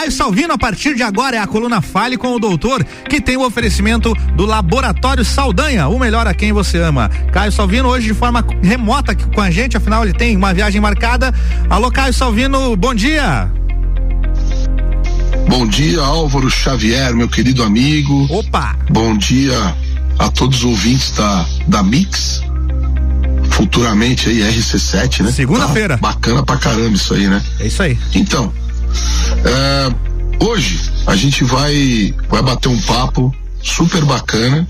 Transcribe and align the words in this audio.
Caio 0.00 0.12
Salvino, 0.12 0.54
a 0.54 0.56
partir 0.56 0.94
de 0.94 1.02
agora, 1.02 1.36
é 1.36 1.38
a 1.40 1.46
coluna 1.46 1.82
Fale 1.82 2.16
com 2.16 2.34
o 2.34 2.38
Doutor, 2.38 2.82
que 3.06 3.20
tem 3.20 3.36
o 3.36 3.44
oferecimento 3.44 4.14
do 4.34 4.46
Laboratório 4.46 5.22
Saldanha, 5.22 5.88
o 5.88 5.98
melhor 5.98 6.26
a 6.26 6.32
quem 6.32 6.54
você 6.54 6.78
ama. 6.78 7.10
Caio 7.30 7.52
Salvino, 7.52 7.86
hoje 7.86 8.06
de 8.06 8.14
forma 8.14 8.42
remota 8.62 9.14
com 9.14 9.42
a 9.42 9.50
gente, 9.50 9.76
afinal, 9.76 10.02
ele 10.02 10.14
tem 10.14 10.34
uma 10.34 10.54
viagem 10.54 10.80
marcada. 10.80 11.34
Alô, 11.68 11.90
Caio 11.90 12.14
Salvino, 12.14 12.74
bom 12.76 12.94
dia. 12.94 13.52
Bom 15.46 15.66
dia, 15.66 16.00
Álvaro 16.00 16.48
Xavier, 16.48 17.14
meu 17.14 17.28
querido 17.28 17.62
amigo. 17.62 18.26
Opa! 18.30 18.74
Bom 18.88 19.14
dia 19.18 19.76
a 20.18 20.30
todos 20.30 20.60
os 20.60 20.64
ouvintes 20.64 21.10
da, 21.10 21.44
da 21.66 21.82
Mix. 21.82 22.40
Futuramente 23.50 24.30
aí, 24.30 24.38
RC7, 24.38 25.24
né? 25.24 25.30
Segunda-feira. 25.30 25.98
Tá 25.98 26.08
bacana 26.08 26.42
pra 26.42 26.56
caramba 26.56 26.94
isso 26.94 27.12
aí, 27.12 27.28
né? 27.28 27.42
É 27.58 27.66
isso 27.66 27.82
aí. 27.82 27.98
Então, 28.14 28.50
é, 29.44 30.44
hoje 30.44 30.90
a 31.06 31.16
gente 31.16 31.44
vai, 31.44 32.14
vai 32.28 32.42
bater 32.42 32.68
um 32.68 32.80
papo 32.82 33.34
super 33.62 34.04
bacana 34.04 34.66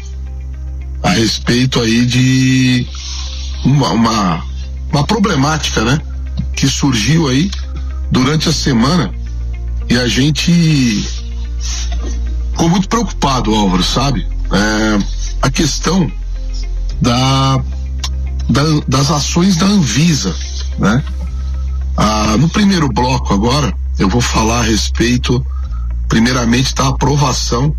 a 1.02 1.10
respeito 1.10 1.80
aí 1.80 2.04
de 2.04 2.86
uma, 3.64 3.90
uma, 3.90 4.44
uma 4.92 5.04
problemática, 5.04 5.82
né? 5.82 6.00
Que 6.54 6.68
surgiu 6.68 7.28
aí 7.28 7.50
durante 8.10 8.48
a 8.48 8.52
semana 8.52 9.12
e 9.88 9.96
a 9.96 10.06
gente 10.06 11.08
ficou 12.50 12.68
muito 12.68 12.88
preocupado, 12.88 13.54
Álvaro, 13.54 13.82
sabe? 13.82 14.26
É, 14.52 14.98
a 15.42 15.50
questão 15.50 16.10
da, 17.00 17.60
da, 18.48 18.62
das 18.86 19.10
ações 19.10 19.56
da 19.56 19.66
Anvisa, 19.66 20.34
né? 20.78 21.02
Ah, 21.96 22.36
no 22.38 22.48
primeiro 22.48 22.88
bloco 22.88 23.34
agora, 23.34 23.74
eu 24.00 24.08
vou 24.08 24.22
falar 24.22 24.60
a 24.60 24.62
respeito, 24.62 25.44
primeiramente, 26.08 26.74
da 26.74 26.88
aprovação 26.88 27.76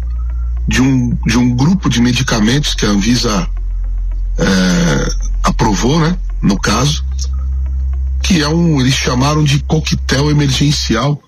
de 0.67 0.79
um, 0.79 1.17
de 1.25 1.35
um 1.35 1.55
grupo 1.55 1.89
de 1.89 1.99
medicamentos 1.99 2.75
que 2.75 2.85
a 2.85 2.89
Anvisa 2.89 3.49
é, 4.37 5.07
aprovou, 5.43 5.99
né? 5.99 6.15
No 6.39 6.59
caso, 6.59 7.03
que 8.21 8.39
é 8.39 8.47
um, 8.47 8.79
eles 8.79 8.93
chamaram 8.93 9.43
de 9.43 9.63
coquetel 9.63 10.29
emergencial 10.29 11.19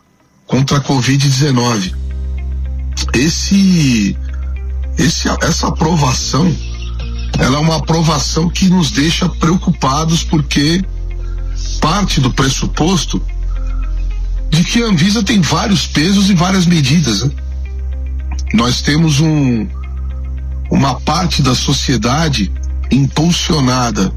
contra 0.46 0.78
a 0.78 0.82
Covid-19. 0.82 1.96
Esse, 3.16 4.16
esse, 4.96 5.28
essa 5.42 5.70
aprovação, 5.70 6.56
ela 7.40 7.58
é 7.58 7.60
uma 7.60 7.78
aprovação 7.78 8.48
que 8.48 8.70
nos 8.70 8.92
deixa 8.92 9.28
preocupados 9.28 10.24
porque 10.24 10.86
parte 11.82 12.22
do 12.22 12.32
pressuposto 12.32 13.20
de 14.54 14.64
que 14.64 14.84
a 14.84 14.86
Anvisa 14.86 15.24
tem 15.24 15.42
vários 15.42 15.88
pesos 15.88 16.30
e 16.30 16.36
várias 16.36 16.68
medidas. 16.68 17.24
Né? 17.24 17.32
Nós 18.54 18.84
temos 18.84 19.20
um, 19.20 19.68
uma 20.70 21.00
parte 21.02 21.42
da 21.42 21.56
sociedade 21.56 22.52
impulsionada 22.92 24.14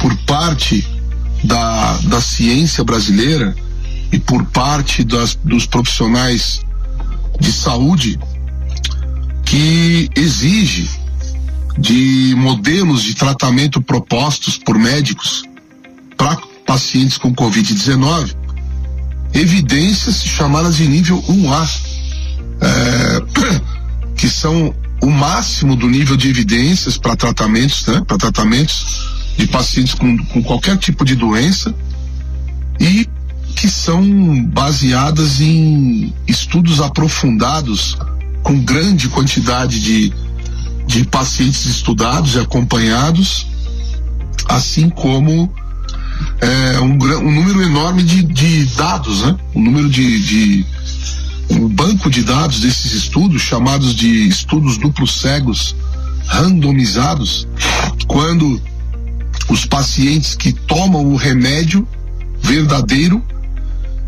por 0.00 0.14
parte 0.26 0.84
da, 1.44 1.98
da 1.98 2.20
ciência 2.20 2.82
brasileira 2.82 3.54
e 4.10 4.18
por 4.18 4.44
parte 4.46 5.04
das, 5.04 5.36
dos 5.36 5.66
profissionais 5.66 6.60
de 7.38 7.52
saúde 7.52 8.18
que 9.44 10.10
exige 10.16 10.90
de 11.78 12.34
modelos 12.36 13.04
de 13.04 13.14
tratamento 13.14 13.80
propostos 13.80 14.56
por 14.56 14.76
médicos 14.76 15.44
para 16.16 16.36
pacientes 16.66 17.18
com 17.18 17.32
Covid-19 17.32 18.43
evidências 19.34 20.22
chamadas 20.24 20.76
de 20.76 20.86
nível 20.86 21.22
1A, 21.22 21.80
é, 22.60 23.60
que 24.16 24.28
são 24.28 24.74
o 25.02 25.10
máximo 25.10 25.76
do 25.76 25.88
nível 25.88 26.16
de 26.16 26.28
evidências 26.28 26.96
para 26.96 27.16
tratamentos, 27.16 27.84
né, 27.86 28.02
para 28.06 28.16
tratamentos 28.16 29.12
de 29.36 29.46
pacientes 29.48 29.94
com, 29.94 30.16
com 30.16 30.42
qualquer 30.42 30.78
tipo 30.78 31.04
de 31.04 31.16
doença 31.16 31.74
e 32.80 33.06
que 33.56 33.68
são 33.68 34.44
baseadas 34.46 35.40
em 35.40 36.12
estudos 36.26 36.80
aprofundados 36.80 37.96
com 38.42 38.60
grande 38.60 39.08
quantidade 39.08 39.80
de, 39.80 40.12
de 40.86 41.04
pacientes 41.04 41.66
estudados 41.66 42.34
e 42.34 42.38
acompanhados, 42.38 43.46
assim 44.48 44.88
como 44.88 45.52
é, 46.40 46.80
um, 46.80 46.92
um, 46.92 47.30
número 47.32 47.62
enorme 47.62 48.02
de, 48.02 48.22
de 48.22 48.64
dados, 48.76 49.22
né? 49.22 49.36
um 49.54 49.62
número 49.62 49.88
de, 49.88 50.20
de 50.20 50.66
um 51.50 51.68
banco 51.68 52.10
de 52.10 52.22
dados 52.22 52.60
desses 52.60 52.92
estudos, 52.92 53.42
chamados 53.42 53.94
de 53.94 54.28
estudos 54.28 54.78
duplos 54.78 55.20
cegos 55.20 55.74
randomizados, 56.26 57.46
quando 58.06 58.60
os 59.48 59.64
pacientes 59.66 60.34
que 60.34 60.52
tomam 60.52 61.06
o 61.06 61.16
remédio 61.16 61.86
verdadeiro 62.40 63.22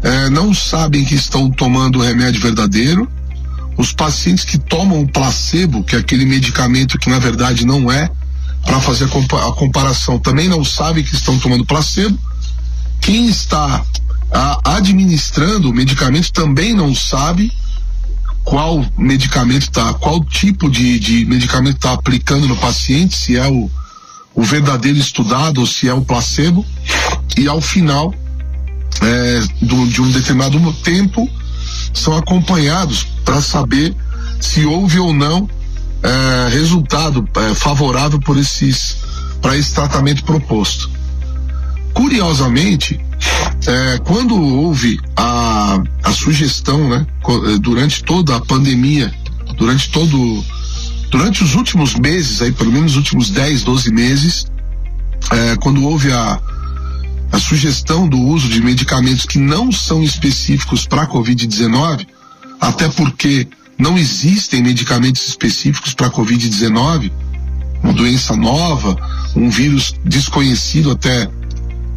é, 0.03 0.31
não 0.31 0.55
sabem 0.55 1.05
que 1.05 1.15
estão 1.15 1.51
tomando 1.51 1.99
o 1.99 2.03
remédio 2.03 2.41
verdadeiro. 2.41 3.11
Os 3.77 3.93
pacientes 3.93 4.45
que 4.45 4.57
tomam 4.57 5.03
o 5.03 5.09
placebo, 5.09 5.83
que 5.83 5.97
é 5.97 5.99
aquele 5.99 6.25
medicamento 6.25 6.99
que 6.99 7.11
na 7.11 7.19
verdade 7.19 7.67
não 7.67 7.91
é, 7.91 8.11
para 8.67 8.81
fazer 8.81 9.05
a, 9.05 9.09
compa 9.09 9.49
a, 9.49 9.53
comparação, 9.53 10.19
também 10.19 10.49
não 10.49 10.65
sabem 10.65 11.03
que 11.03 11.15
estão 11.15 11.39
tomando 11.39 11.65
placebo. 11.65 12.19
Quem 13.01 13.29
está 13.29 13.83
a, 14.31 14.77
administrando 14.77 15.71
o 15.71 15.73
medicamento 15.73 16.33
também 16.33 16.75
não 16.75 16.95
sabe 16.95 17.53
qual 18.45 18.85
medicamento 18.99 19.63
está, 19.63 19.95
qual 19.95 20.23
tipo 20.25 20.69
de, 20.69 20.99
de 20.99 21.25
medicamento 21.25 21.77
está 21.77 21.93
aplicando 21.93 22.47
no 22.47 22.57
paciente, 22.57 23.17
se 23.17 23.37
é 23.37 23.47
o, 23.47 23.71
o 24.35 24.43
verdadeiro 24.43 24.99
estudado 24.99 25.61
ou 25.61 25.67
se 25.67 25.89
é 25.89 25.95
o 25.95 26.03
placebo. 26.03 26.65
E 27.37 27.47
ao 27.49 27.61
final 27.61 28.13
é, 29.01 29.41
do, 29.63 29.87
de 29.89 30.03
um 30.03 30.11
determinado 30.11 30.73
tempo 30.75 31.29
são 31.95 32.17
acompanhados 32.17 33.05
para 33.25 33.41
saber 33.41 33.95
se 34.41 34.65
houve 34.65 34.99
ou 34.99 35.13
não 35.13 35.49
é, 36.03 36.49
resultado 36.51 37.27
é, 37.37 37.55
favorável 37.55 38.21
por 38.21 38.37
esses 38.37 38.99
para 39.41 39.57
esse 39.57 39.75
tratamento 39.75 40.25
proposto. 40.25 40.91
Curiosamente, 41.95 43.01
é, 43.67 43.99
quando 43.99 44.35
houve 44.41 44.99
a, 45.17 45.81
a 46.03 46.13
sugestão, 46.13 46.89
né, 46.89 47.07
é, 47.29 47.59
durante 47.59 48.03
toda 48.03 48.37
a 48.37 48.41
pandemia, 48.41 49.13
durante 49.57 49.91
todo 49.91 50.45
durante 51.11 51.43
os 51.43 51.55
últimos 51.55 51.95
meses, 51.95 52.43
aí 52.43 52.53
pelo 52.53 52.73
menos 52.73 52.93
os 52.93 52.99
últimos 52.99 53.31
10, 53.31 53.63
12 53.63 53.93
meses, 53.93 54.47
é, 55.31 55.57
quando 55.57 55.85
houve 55.85 56.13
a, 56.13 56.41
a 57.33 57.39
sugestão 57.39 58.09
do 58.09 58.19
uso 58.19 58.49
de 58.49 58.61
medicamentos 58.61 59.25
que 59.25 59.39
não 59.39 59.71
são 59.73 60.03
específicos 60.03 60.87
para 60.87 61.03
a 61.03 61.07
Covid-19, 61.07 62.07
até 62.61 62.89
porque 62.89 63.49
não 63.79 63.99
existem 63.99 64.63
medicamentos 64.63 65.27
específicos 65.29 65.95
para 65.95 66.07
a 66.07 66.11
Covid-19, 66.11 67.13
uma 67.83 67.93
doença 67.93 68.35
nova, 68.37 68.97
um 69.35 69.51
vírus 69.51 69.95
desconhecido 70.05 70.91
até 70.91 71.29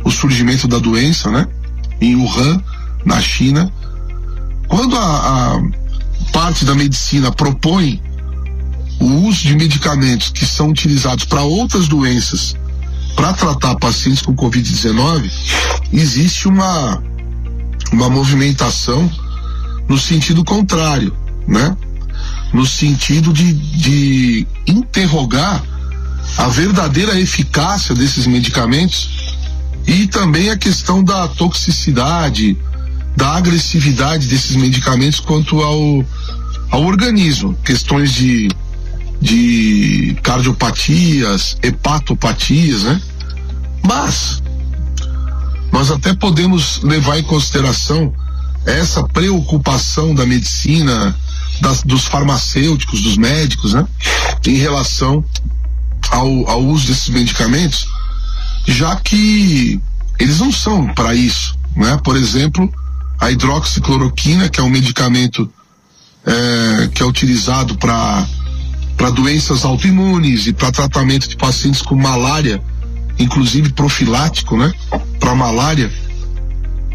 o 0.04 0.12
surgimento 0.12 0.68
da 0.68 0.78
doença, 0.78 1.32
né? 1.32 1.48
Em 2.02 2.16
Wuhan, 2.16 2.62
na 3.06 3.22
China. 3.22 3.72
Quando 4.68 4.96
a, 4.96 5.56
a 5.56 5.62
parte 6.32 6.66
da 6.66 6.76
medicina 6.76 7.32
propõe 7.32 8.02
o 9.00 9.06
uso 9.28 9.44
de 9.44 9.56
medicamentos 9.56 10.30
que 10.30 10.46
são 10.46 10.70
utilizados 10.70 11.26
para 11.26 11.42
outras 11.44 11.88
doenças 11.88 12.56
para 13.16 13.34
tratar 13.34 13.76
pacientes 13.76 14.22
com 14.22 14.36
Covid-19, 14.36 15.32
existe 15.92 16.48
uma, 16.48 17.02
uma 17.92 18.10
movimentação 18.10 19.10
no 19.88 19.98
sentido 19.98 20.44
contrário, 20.44 21.16
né? 21.50 21.76
No 22.54 22.66
sentido 22.66 23.34
de, 23.34 23.54
de 23.54 24.48
interrogar 24.66 25.64
a 26.38 26.48
verdadeira 26.48 27.20
eficácia 27.20 27.94
desses 27.96 28.26
medicamentos 28.26 29.36
e 29.86 30.08
também 30.08 30.50
a 30.50 30.58
questão 30.58 31.04
da 31.04 31.28
toxicidade, 31.28 32.58
da 33.16 33.36
agressividade 33.36 34.28
desses 34.28 34.56
medicamentos 34.56 35.20
quanto 35.20 35.62
ao, 35.62 36.06
ao 36.72 36.84
organismo, 36.84 37.54
questões 37.64 38.14
de 38.14 38.50
de 39.22 40.18
cardiopatias, 40.24 41.58
hepatopatias, 41.62 42.84
né? 42.84 43.02
Mas 43.84 44.42
nós 45.72 45.92
até 45.92 46.14
podemos 46.14 46.82
levar 46.84 47.20
em 47.20 47.24
consideração 47.24 48.14
essa 48.66 49.04
preocupação 49.04 50.14
da 50.16 50.26
medicina, 50.26 51.16
das, 51.62 51.84
dos 51.84 52.06
farmacêuticos, 52.06 53.02
dos 53.02 53.18
médicos, 53.18 53.74
né? 53.74 53.86
Em 54.46 54.56
relação 54.56 55.24
ao, 56.10 56.50
ao 56.50 56.64
uso 56.64 56.88
desses 56.88 57.10
medicamentos, 57.10 57.88
já 58.68 58.96
que 58.96 59.80
eles 60.18 60.40
não 60.40 60.52
são 60.52 60.88
para 60.94 61.14
isso, 61.14 61.58
né? 61.76 62.00
Por 62.04 62.16
exemplo, 62.16 62.72
a 63.20 63.32
hidroxicloroquina, 63.32 64.50
que 64.50 64.60
é 64.60 64.64
um 64.64 64.70
medicamento 64.70 65.52
é, 66.26 66.88
que 66.88 67.02
é 67.02 67.06
utilizado 67.06 67.78
para 67.78 68.28
para 69.00 69.12
doenças 69.12 69.64
autoimunes 69.64 70.46
e 70.46 70.52
para 70.52 70.74
tratamento 70.74 71.30
de 71.30 71.38
pacientes 71.38 71.82
com 71.82 71.96
malária, 71.96 72.62
inclusive 73.18 73.72
profilático, 73.72 74.58
né? 74.58 74.74
Para 75.22 75.34
malária. 75.34 75.90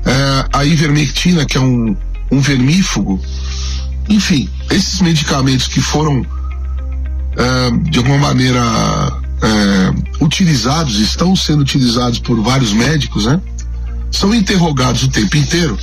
É, 0.05 0.49
a 0.53 0.67
ivermectina, 0.67 1.47
que 1.47 1.57
é 1.57 1.61
um, 1.61 1.97
um 2.31 2.41
vermífugo. 2.41 3.19
Enfim, 4.09 4.49
esses 4.71 5.01
medicamentos 5.01 5.67
que 5.67 5.81
foram, 5.81 6.25
é, 7.37 7.71
de 7.91 7.99
alguma 7.99 8.19
maneira, 8.19 8.61
é, 9.43 10.25
utilizados, 10.25 10.99
estão 11.01 11.35
sendo 11.35 11.61
utilizados 11.61 12.19
por 12.19 12.41
vários 12.43 12.73
médicos, 12.73 13.27
né? 13.27 13.41
São 14.11 14.35
interrogados 14.35 15.03
o 15.03 15.09
tempo 15.09 15.37
inteiro, 15.37 15.79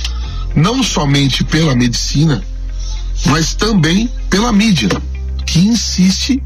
não 0.54 0.82
somente 0.82 1.44
pela 1.44 1.74
medicina, 1.74 2.42
mas 3.26 3.54
também 3.54 4.10
pela 4.30 4.52
mídia 4.52 4.88
que 5.46 5.60
insiste 5.60 6.42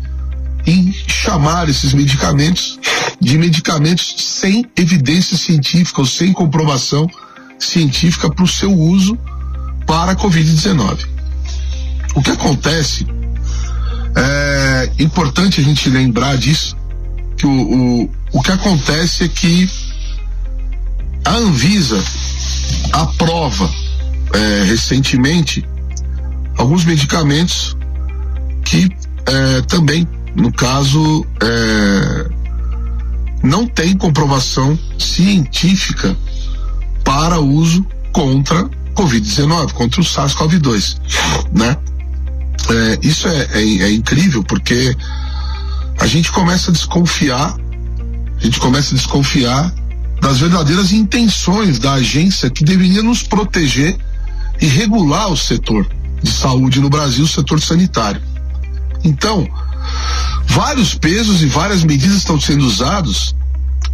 em 0.67 0.93
chamar 1.06 1.69
esses 1.69 1.93
medicamentos 1.93 2.79
de 3.20 3.38
medicamentos 3.38 4.14
sem 4.19 4.67
evidência 4.76 5.37
científica 5.37 6.00
ou 6.00 6.06
sem 6.06 6.32
comprovação 6.32 7.08
científica 7.58 8.29
para 8.29 8.44
o 8.44 8.49
seu 8.49 8.72
uso 8.72 9.17
para 9.87 10.12
a 10.12 10.17
Covid-19. 10.17 11.16
O 12.17 12.23
que 12.23 12.31
acontece 12.31 13.07
é 14.17 14.91
importante 14.99 15.61
a 15.61 15.65
gente 15.65 15.91
lembrar 15.91 16.39
disso, 16.39 16.75
que 17.37 17.47
o, 17.47 17.51
o, 17.51 18.11
o 18.33 18.43
que 18.43 18.51
acontece 18.51 19.25
é 19.25 19.29
que 19.29 19.71
a 21.27 21.35
Anvisa 21.35 22.03
aprova 22.91 23.71
é, 24.33 24.65
recentemente 24.65 25.63
alguns 26.57 26.87
medicamentos 26.87 27.77
que 28.65 28.89
é, 29.27 29.61
também, 29.69 30.09
no 30.35 30.51
caso, 30.51 31.27
é, 31.43 32.31
não 33.43 33.67
tem 33.67 33.95
comprovação 33.95 34.79
científica 34.99 36.17
para 37.05 37.39
uso 37.41 37.87
contra 38.11 38.65
Covid-19, 38.95 39.73
contra 39.73 40.01
o 40.01 40.05
SARS-CoV-2, 40.05 40.97
né? 41.53 41.77
É, 42.69 42.99
isso 43.03 43.29
é, 43.29 43.49
é, 43.53 43.61
é 43.61 43.93
incrível 43.93 44.43
porque 44.43 44.97
a 45.99 46.06
gente 46.06 46.31
começa 46.32 46.70
a 46.70 46.73
desconfiar, 46.73 47.56
a 48.37 48.44
gente 48.44 48.58
começa 48.58 48.93
a 48.93 48.97
desconfiar 48.97 49.73
das 50.20 50.38
verdadeiras 50.38 50.93
intenções 50.93 51.79
da 51.79 51.94
agência 51.94 52.50
que 52.50 52.64
deveria 52.64 53.03
nos 53.03 53.23
proteger 53.23 53.97
e 54.61 54.67
regular 54.67 55.31
o 55.31 55.37
setor 55.37 55.87
de 56.23 56.31
saúde 56.31 56.81
no 56.81 56.88
Brasil, 56.88 57.25
o 57.25 57.29
setor 57.29 57.61
sanitário. 57.61 58.20
Então, 59.05 59.47
vários 60.47 60.94
pesos 60.94 61.43
e 61.43 61.47
várias 61.47 61.85
medidas 61.85 62.17
estão 62.17 62.41
sendo 62.41 62.64
usados 62.64 63.35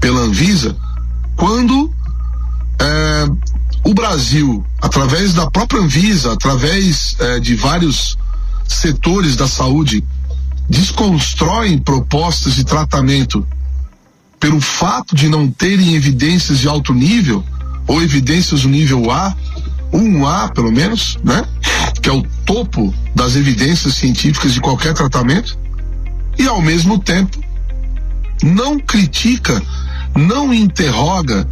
pela 0.01 0.21
Anvisa 0.21 0.77
quando 1.37 1.93
é, 2.79 3.27
o 3.85 3.95
Brasil, 3.95 4.65
através 4.81 5.35
da 5.35 5.51
própria 5.51 5.81
Anvisa, 5.81 6.33
através 6.33 7.17
é, 7.19 7.41
de 7.41 7.55
vários 7.57 8.17
setores 8.75 9.37
da 9.37 9.47
saúde, 9.47 10.05
desconstroem 10.69 11.79
propostas 11.79 12.55
de 12.55 12.65
tratamento 12.65 13.47
pelo 14.41 14.61
fato 14.61 15.15
de 15.15 15.29
não 15.29 15.49
terem 15.51 15.95
evidências 15.95 16.59
de 16.59 16.69
alto 16.69 16.93
nível 16.93 17.45
ou 17.87 18.03
evidências 18.03 18.63
do 18.63 18.69
nível 18.69 19.11
A, 19.11 19.35
1A 19.93 20.53
pelo 20.53 20.73
menos, 20.73 21.19
né? 21.23 21.45
Que 22.01 22.09
é 22.09 22.13
o 22.13 22.23
topo 22.45 22.93
das 23.15 23.37
evidências 23.37 23.95
científicas 23.95 24.53
de 24.53 24.61
qualquer 24.61 24.95
tratamento, 24.95 25.59
e 26.39 26.47
ao 26.49 26.61
mesmo 26.61 26.99
tempo 26.99 27.39
não 28.43 28.79
critica, 28.81 29.63
não 30.17 30.53
interroga 30.53 31.47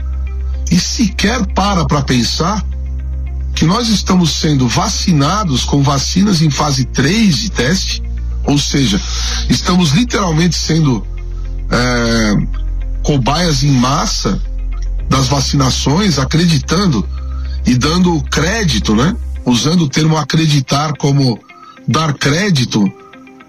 e 0.70 0.78
sequer 0.78 1.46
para 1.54 1.84
para 1.84 2.02
pensar 2.02 2.64
que 3.60 3.66
nós 3.66 3.90
estamos 3.90 4.30
sendo 4.36 4.66
vacinados 4.66 5.66
com 5.66 5.82
vacinas 5.82 6.40
em 6.40 6.48
fase 6.48 6.86
3 6.86 7.36
de 7.40 7.50
teste, 7.50 8.02
ou 8.44 8.56
seja, 8.56 8.98
estamos 9.50 9.90
literalmente 9.90 10.56
sendo 10.56 11.06
é, 11.70 12.36
cobaias 13.02 13.62
em 13.62 13.70
massa 13.70 14.40
das 15.10 15.28
vacinações, 15.28 16.18
acreditando 16.18 17.06
e 17.66 17.74
dando 17.74 18.22
crédito, 18.30 18.96
né? 18.96 19.14
Usando 19.44 19.82
o 19.82 19.88
termo 19.90 20.16
acreditar 20.16 20.94
como 20.96 21.38
dar 21.86 22.14
crédito 22.14 22.90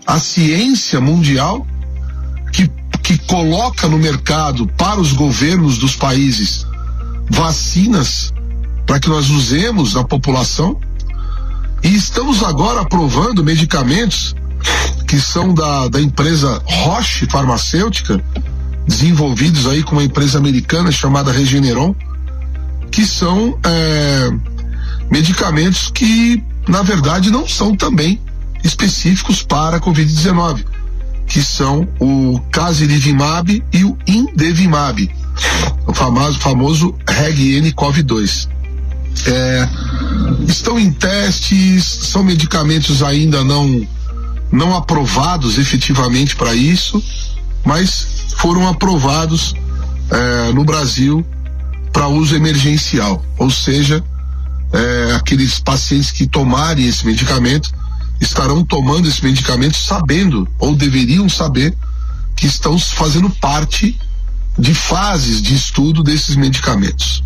à 0.06 0.20
ciência 0.20 1.00
mundial 1.00 1.66
que, 2.52 2.70
que 3.02 3.18
coloca 3.20 3.88
no 3.88 3.98
mercado 3.98 4.68
para 4.76 5.00
os 5.00 5.14
governos 5.14 5.78
dos 5.78 5.96
países 5.96 6.68
vacinas 7.30 8.34
para 8.92 9.00
que 9.00 9.08
nós 9.08 9.30
usemos 9.30 9.94
na 9.94 10.04
população. 10.04 10.78
E 11.82 11.96
estamos 11.96 12.44
agora 12.44 12.82
aprovando 12.82 13.42
medicamentos 13.42 14.36
que 15.08 15.18
são 15.18 15.54
da, 15.54 15.88
da 15.88 16.02
empresa 16.02 16.62
Roche 16.66 17.26
Farmacêutica, 17.26 18.22
desenvolvidos 18.86 19.66
aí 19.66 19.82
com 19.82 19.94
uma 19.94 20.04
empresa 20.04 20.38
americana 20.38 20.92
chamada 20.92 21.32
Regeneron, 21.32 21.96
que 22.92 23.06
são 23.06 23.58
é, 23.64 24.30
medicamentos 25.10 25.90
que, 25.90 26.44
na 26.68 26.82
verdade, 26.82 27.32
não 27.32 27.48
são 27.48 27.74
também 27.74 28.20
específicos 28.62 29.42
para 29.42 29.78
a 29.78 29.80
Covid-19, 29.80 30.66
que 31.28 31.42
são 31.42 31.88
o 31.98 32.42
Casirivimab 32.52 33.64
e 33.72 33.86
o 33.86 33.98
Indevimab, 34.06 35.10
o 35.88 35.94
famoso, 35.94 36.40
famoso 36.42 36.96
REG-N-CoV-2. 37.08 38.52
É, 39.28 39.70
estão 40.48 40.80
em 40.80 40.92
testes, 40.92 41.84
são 41.84 42.24
medicamentos 42.24 43.04
ainda 43.04 43.44
não, 43.44 43.88
não 44.52 44.76
aprovados 44.76 45.58
efetivamente 45.58 46.36
para 46.36 46.54
isso, 46.54 47.04
mas 47.66 48.08
foram 48.38 48.68
aprovados 48.68 49.54
é, 50.10 50.52
no 50.54 50.64
Brasil 50.64 51.26
para 51.94 52.08
uso 52.08 52.36
emergencial, 52.36 53.24
ou 53.38 53.50
seja, 53.50 54.04
é, 54.74 55.16
aqueles 55.16 55.60
pacientes 55.60 56.12
que 56.12 56.26
tomarem 56.26 56.88
esse 56.88 57.06
medicamento 57.06 57.70
estarão 58.20 58.64
tomando 58.64 59.08
esse 59.08 59.24
medicamento 59.24 59.76
sabendo 59.76 60.48
ou 60.60 60.76
deveriam 60.76 61.28
saber 61.28 61.76
que 62.36 62.46
estão 62.46 62.78
fazendo 62.78 63.30
parte 63.30 64.00
de 64.58 64.74
fases 64.74 65.42
de 65.42 65.56
estudo 65.56 66.04
desses 66.04 66.36
medicamentos. 66.36 67.24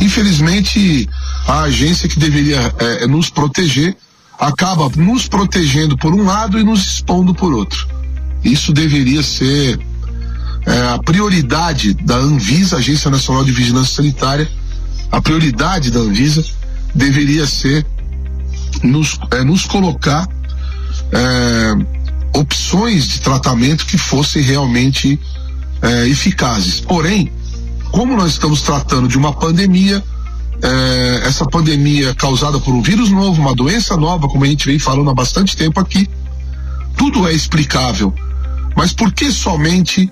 Infelizmente, 0.00 1.08
a 1.46 1.62
agência 1.62 2.08
que 2.08 2.18
deveria 2.18 2.74
é, 2.78 3.06
nos 3.06 3.28
proteger 3.28 3.96
acaba 4.38 4.88
nos 4.96 5.28
protegendo 5.28 5.96
por 5.96 6.14
um 6.14 6.24
lado 6.24 6.58
e 6.58 6.64
nos 6.64 6.80
expondo 6.80 7.34
por 7.34 7.52
outro. 7.52 7.86
Isso 8.42 8.72
deveria 8.72 9.22
ser 9.22 9.78
é, 10.66 10.94
a 10.94 10.98
prioridade 10.98 11.92
da 11.92 12.16
Anvisa, 12.16 12.78
Agência 12.78 13.10
Nacional 13.10 13.44
de 13.44 13.52
Vigilância 13.52 13.96
Sanitária, 13.96 14.50
a 15.12 15.20
prioridade 15.20 15.90
da 15.90 16.00
Anvisa 16.00 16.44
deveria 16.94 17.46
ser 17.46 17.84
nos, 18.82 19.18
é, 19.32 19.44
nos 19.44 19.64
colocar 19.64 20.26
é, 21.12 22.38
opções 22.38 23.06
de 23.06 23.20
tratamento 23.20 23.84
que 23.84 23.98
fossem 23.98 24.42
realmente 24.42 25.18
é, 25.82 26.08
eficazes. 26.08 26.80
Porém, 26.80 27.30
como 27.90 28.16
nós 28.16 28.32
estamos 28.32 28.62
tratando 28.62 29.08
de 29.08 29.18
uma 29.18 29.32
pandemia, 29.32 30.02
é, 30.62 31.22
essa 31.26 31.44
pandemia 31.46 32.14
causada 32.14 32.58
por 32.58 32.72
um 32.72 32.82
vírus 32.82 33.10
novo, 33.10 33.40
uma 33.40 33.54
doença 33.54 33.96
nova, 33.96 34.28
como 34.28 34.44
a 34.44 34.48
gente 34.48 34.66
vem 34.66 34.78
falando 34.78 35.10
há 35.10 35.14
bastante 35.14 35.56
tempo 35.56 35.80
aqui, 35.80 36.08
tudo 36.96 37.26
é 37.26 37.32
explicável. 37.32 38.14
Mas 38.76 38.92
por 38.92 39.12
que 39.12 39.32
somente 39.32 40.10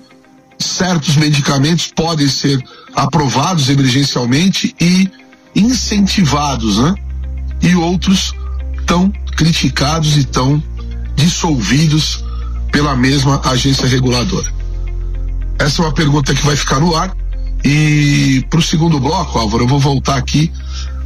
certos 0.57 1.15
medicamentos 1.15 1.87
podem 1.87 2.27
ser 2.27 2.61
aprovados 2.93 3.69
emergencialmente 3.69 4.75
e 4.79 5.09
incentivados, 5.55 6.77
né? 6.77 6.93
E 7.61 7.75
outros 7.75 8.33
tão 8.85 9.09
criticados 9.35 10.17
e 10.17 10.23
tão 10.23 10.61
dissolvidos 11.15 12.23
pela 12.71 12.95
mesma 12.95 13.41
agência 13.43 13.87
reguladora. 13.87 14.51
Essa 15.57 15.81
é 15.81 15.85
uma 15.85 15.93
pergunta 15.93 16.33
que 16.33 16.45
vai 16.45 16.55
ficar 16.55 16.79
no 16.79 16.95
ar. 16.95 17.15
E 17.63 18.45
para 18.49 18.59
o 18.59 18.63
segundo 18.63 18.99
bloco, 18.99 19.37
Álvaro, 19.37 19.63
eu 19.63 19.67
vou 19.67 19.79
voltar 19.79 20.15
aqui 20.17 20.51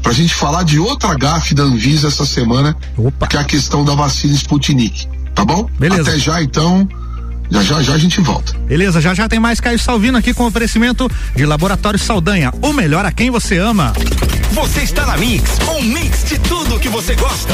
para 0.02 0.12
a 0.12 0.16
gente 0.16 0.36
falar 0.36 0.64
de 0.64 0.78
outra 0.80 1.16
gafe 1.16 1.56
da 1.56 1.64
Anvisa 1.64 2.08
essa 2.08 2.26
semana, 2.26 2.76
Opa. 2.98 3.26
que 3.28 3.38
é 3.38 3.40
a 3.40 3.44
questão 3.44 3.86
da 3.86 3.96
vacina 3.96 4.34
Sputnik. 4.34 5.08
Tá 5.34 5.46
bom? 5.46 5.68
Beleza. 5.80 6.10
Até 6.10 6.20
já, 6.20 6.42
então. 6.44 6.88
Já 7.50 7.62
já, 7.62 7.82
já 7.84 7.94
a 7.94 7.98
gente 7.98 8.20
volta. 8.20 8.54
Beleza, 8.68 9.00
já 9.00 9.14
já 9.14 9.30
tem 9.30 9.40
mais 9.40 9.60
Caio 9.60 9.78
Salvino 9.78 10.18
aqui 10.18 10.34
com 10.34 10.46
oferecimento 10.46 11.10
de 11.36 11.46
Laboratório 11.46 12.00
Saldanha. 12.00 12.52
O 12.62 12.74
melhor 12.74 13.06
a 13.06 13.12
quem 13.12 13.30
você 13.30 13.58
ama. 13.58 13.94
Você 14.52 14.82
está 14.82 15.06
na 15.06 15.18
Mix, 15.18 15.60
um 15.76 15.82
mix 15.82 16.24
de 16.26 16.40
tudo 16.40 16.80
que 16.80 16.90
você 16.90 17.16
gosta. 17.16 17.54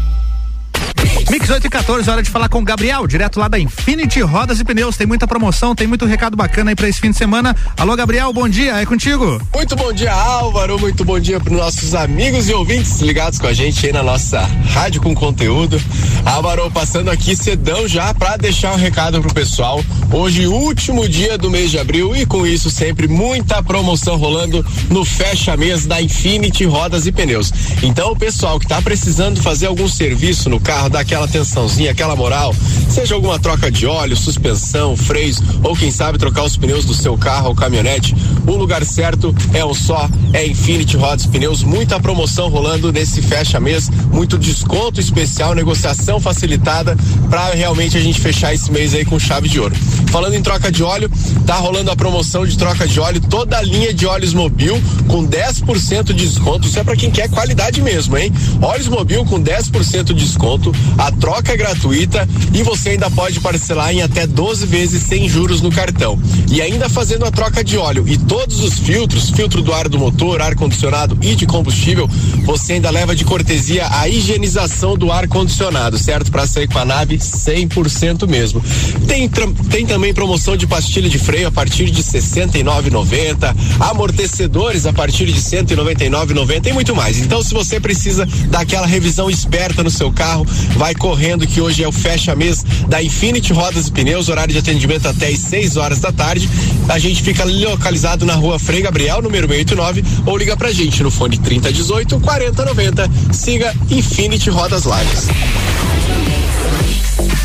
Mix 1.31 1.49
8 1.49 1.65
e 1.65 1.69
14, 1.69 2.09
hora 2.09 2.21
de 2.21 2.29
falar 2.29 2.49
com 2.49 2.59
o 2.59 2.61
Gabriel, 2.61 3.07
direto 3.07 3.39
lá 3.39 3.47
da 3.47 3.57
Infinity 3.57 4.19
Rodas 4.19 4.59
e 4.59 4.65
Pneus. 4.65 4.97
Tem 4.97 5.07
muita 5.07 5.25
promoção, 5.25 5.73
tem 5.73 5.87
muito 5.87 6.05
recado 6.05 6.35
bacana 6.35 6.71
aí 6.71 6.75
pra 6.75 6.89
esse 6.89 6.99
fim 6.99 7.09
de 7.09 7.15
semana. 7.15 7.55
Alô, 7.77 7.95
Gabriel, 7.95 8.33
bom 8.33 8.49
dia, 8.49 8.81
é 8.81 8.85
contigo. 8.85 9.41
Muito 9.55 9.73
bom 9.77 9.93
dia, 9.93 10.11
Álvaro. 10.11 10.77
Muito 10.77 11.05
bom 11.05 11.17
dia 11.17 11.39
para 11.39 11.53
nossos 11.53 11.95
amigos 11.95 12.49
e 12.49 12.53
ouvintes 12.53 12.99
ligados 12.99 13.39
com 13.39 13.47
a 13.47 13.53
gente 13.53 13.85
aí 13.85 13.93
na 13.93 14.03
nossa 14.03 14.41
rádio 14.73 15.01
com 15.01 15.15
conteúdo. 15.15 15.81
Álvaro, 16.25 16.69
passando 16.69 17.09
aqui 17.09 17.33
cedão 17.33 17.87
já 17.87 18.13
para 18.13 18.35
deixar 18.35 18.73
um 18.73 18.77
recado 18.77 19.21
pro 19.21 19.33
pessoal. 19.33 19.81
Hoje, 20.11 20.47
último 20.47 21.07
dia 21.07 21.37
do 21.37 21.49
mês 21.49 21.71
de 21.71 21.79
abril 21.79 22.13
e 22.13 22.25
com 22.25 22.45
isso 22.45 22.69
sempre 22.69 23.07
muita 23.07 23.63
promoção 23.63 24.17
rolando 24.17 24.65
no 24.89 25.05
fecha 25.05 25.55
mês 25.55 25.85
da 25.85 26.01
Infinity 26.01 26.65
Rodas 26.65 27.07
e 27.07 27.11
Pneus. 27.13 27.53
Então, 27.81 28.11
o 28.11 28.17
pessoal 28.17 28.59
que 28.59 28.67
tá 28.67 28.81
precisando 28.81 29.41
fazer 29.41 29.67
algum 29.67 29.87
serviço 29.87 30.49
no 30.49 30.59
carro, 30.59 30.89
daquela 30.89 31.20
atençãozinha, 31.23 31.91
aquela 31.91 32.15
moral, 32.15 32.53
seja 32.89 33.15
alguma 33.15 33.39
troca 33.39 33.71
de 33.71 33.85
óleo, 33.85 34.15
suspensão, 34.15 34.95
freios 34.95 35.41
ou 35.63 35.75
quem 35.75 35.91
sabe 35.91 36.17
trocar 36.17 36.43
os 36.43 36.57
pneus 36.57 36.85
do 36.85 36.93
seu 36.93 37.17
carro 37.17 37.49
ou 37.49 37.55
caminhonete, 37.55 38.15
o 38.47 38.55
lugar 38.55 38.83
certo 38.85 39.33
é 39.53 39.63
um 39.63 39.73
só, 39.73 40.09
é 40.33 40.45
Infinity 40.45 40.97
Rodas 40.97 41.25
Pneus, 41.25 41.63
muita 41.63 41.99
promoção 41.99 42.49
rolando 42.49 42.91
nesse 42.91 43.21
fecha 43.21 43.59
mês, 43.59 43.89
muito 44.11 44.37
desconto 44.37 44.99
especial, 44.99 45.53
negociação 45.53 46.19
facilitada 46.19 46.97
para 47.29 47.51
realmente 47.51 47.97
a 47.97 48.01
gente 48.01 48.19
fechar 48.19 48.53
esse 48.53 48.71
mês 48.71 48.93
aí 48.93 49.05
com 49.05 49.19
chave 49.19 49.47
de 49.47 49.59
ouro. 49.59 49.75
Falando 50.11 50.33
em 50.33 50.41
troca 50.41 50.71
de 50.71 50.83
óleo, 50.83 51.09
tá 51.45 51.55
rolando 51.55 51.91
a 51.91 51.95
promoção 51.95 52.45
de 52.45 52.57
troca 52.57 52.87
de 52.87 52.99
óleo, 52.99 53.21
toda 53.21 53.57
a 53.57 53.61
linha 53.61 53.93
de 53.93 54.05
óleos 54.05 54.33
Mobil 54.33 54.81
com 55.07 55.25
10% 55.25 56.05
de 56.05 56.13
desconto, 56.13 56.67
isso 56.67 56.79
é 56.79 56.83
para 56.83 56.95
quem 56.95 57.11
quer 57.11 57.29
qualidade 57.29 57.81
mesmo, 57.81 58.17
hein? 58.17 58.31
Óleos 58.61 58.87
Mobil 58.87 59.23
com 59.25 59.41
10% 59.41 60.05
de 60.05 60.13
desconto, 60.13 60.73
a 60.97 61.10
troca 61.19 61.53
é 61.53 61.57
gratuita 61.57 62.27
e 62.53 62.63
você 62.63 62.89
ainda 62.89 63.09
pode 63.09 63.39
parcelar 63.39 63.91
em 63.91 64.01
até 64.01 64.25
12 64.27 64.65
vezes 64.65 65.03
sem 65.03 65.27
juros 65.27 65.61
no 65.61 65.71
cartão. 65.71 66.19
E 66.51 66.61
ainda 66.61 66.89
fazendo 66.89 67.25
a 67.25 67.31
troca 67.31 67.63
de 67.63 67.77
óleo 67.77 68.07
e 68.07 68.17
todos 68.17 68.59
os 68.61 68.79
filtros, 68.79 69.29
filtro 69.29 69.61
do 69.61 69.73
ar 69.73 69.87
do 69.87 69.97
motor, 69.97 70.41
ar 70.41 70.55
condicionado 70.55 71.17
e 71.21 71.35
de 71.35 71.45
combustível, 71.45 72.09
você 72.43 72.73
ainda 72.73 72.89
leva 72.89 73.15
de 73.15 73.25
cortesia 73.25 73.87
a 73.89 74.07
higienização 74.07 74.97
do 74.97 75.11
ar 75.11 75.27
condicionado, 75.27 75.97
certo? 75.97 76.31
Para 76.31 76.45
sair 76.45 76.67
com 76.67 76.79
a 76.79 76.85
nave 76.85 77.17
100% 77.17 78.27
mesmo. 78.27 78.63
Tem 79.07 79.29
tem 79.69 79.85
também 79.85 80.13
promoção 80.13 80.57
de 80.57 80.67
pastilha 80.67 81.09
de 81.09 81.17
freio 81.17 81.47
a 81.47 81.51
partir 81.51 81.89
de 81.89 82.03
69,90, 82.03 83.55
amortecedores 83.79 84.85
a 84.85 84.93
partir 84.93 85.25
de 85.25 85.39
199,90 85.39 86.67
e 86.67 86.73
muito 86.73 86.95
mais. 86.95 87.19
Então, 87.19 87.41
se 87.41 87.53
você 87.53 87.79
precisa 87.79 88.27
daquela 88.47 88.85
revisão 88.85 89.29
esperta 89.29 89.83
no 89.83 89.89
seu 89.89 90.11
carro, 90.11 90.45
vai 90.91 90.95
correndo 90.95 91.47
que 91.47 91.61
hoje 91.61 91.83
é 91.83 91.87
o 91.87 91.91
fecha 91.91 92.35
mês 92.35 92.63
da 92.87 93.01
Infinity 93.01 93.53
Rodas 93.53 93.87
e 93.87 93.91
Pneus, 93.91 94.27
horário 94.27 94.51
de 94.51 94.59
atendimento 94.59 95.07
até 95.07 95.27
às 95.27 95.39
6 95.39 95.77
horas 95.77 95.99
da 95.99 96.11
tarde. 96.11 96.49
A 96.89 96.99
gente 96.99 97.21
fica 97.21 97.45
localizado 97.45 98.25
na 98.25 98.33
rua 98.33 98.59
Frei 98.59 98.81
Gabriel, 98.81 99.21
número 99.21 99.47
689, 99.47 100.03
ou 100.25 100.37
liga 100.37 100.57
pra 100.57 100.71
gente 100.71 101.01
no 101.01 101.09
fone 101.09 101.37
3018 101.37 102.19
4090. 102.19 103.09
Siga 103.31 103.73
Infinity 103.89 104.49
Rodas 104.49 104.83
Lages. 104.83 105.27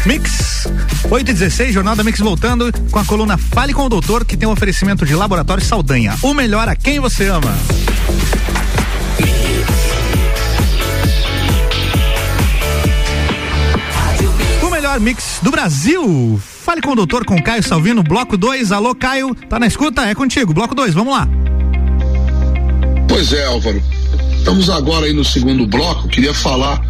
Mix 0.04 0.66
8 1.08 1.30
e 1.30 1.34
16, 1.34 1.74
Jornal 1.74 1.94
da 1.94 2.02
Mix 2.02 2.18
voltando 2.18 2.72
com 2.90 2.98
a 2.98 3.04
coluna 3.04 3.38
Fale 3.38 3.72
com 3.72 3.82
o 3.82 3.88
Doutor, 3.88 4.24
que 4.24 4.36
tem 4.36 4.48
um 4.48 4.52
oferecimento 4.52 5.06
de 5.06 5.14
Laboratório 5.14 5.64
Saldanha. 5.64 6.16
O 6.22 6.34
melhor 6.34 6.68
a 6.68 6.74
quem 6.74 6.98
você 6.98 7.26
ama. 7.26 7.54
Melhor 14.96 15.00
mix 15.00 15.38
do 15.42 15.50
Brasil. 15.50 16.40
Fale 16.42 16.80
com 16.80 16.92
o 16.92 16.96
doutor 16.96 17.24
com 17.24 17.40
Caio 17.42 17.62
Salvino, 17.62 18.02
bloco 18.02 18.36
2. 18.36 18.72
Alô, 18.72 18.94
Caio, 18.94 19.34
tá 19.48 19.58
na 19.58 19.66
escuta? 19.66 20.02
É 20.02 20.14
contigo, 20.14 20.52
bloco 20.52 20.74
2, 20.74 20.94
vamos 20.94 21.12
lá. 21.12 21.28
Pois 23.08 23.32
é, 23.32 23.46
Álvaro. 23.46 23.82
Estamos 24.38 24.70
agora 24.70 25.06
aí 25.06 25.12
no 25.12 25.24
segundo 25.24 25.66
bloco. 25.66 26.08
Queria 26.08 26.32
falar, 26.32 26.80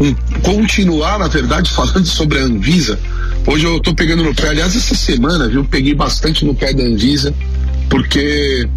um, 0.00 0.14
continuar, 0.42 1.18
na 1.18 1.28
verdade, 1.28 1.70
falando 1.74 2.06
sobre 2.06 2.38
a 2.38 2.42
Anvisa. 2.42 2.98
Hoje 3.46 3.66
eu 3.66 3.80
tô 3.80 3.94
pegando 3.94 4.22
no 4.22 4.34
pé, 4.34 4.48
aliás, 4.48 4.74
essa 4.74 4.94
semana, 4.94 5.48
viu? 5.48 5.64
Peguei 5.64 5.94
bastante 5.94 6.44
no 6.44 6.54
pé 6.54 6.72
da 6.72 6.82
Anvisa, 6.82 7.34
porque 7.90 8.68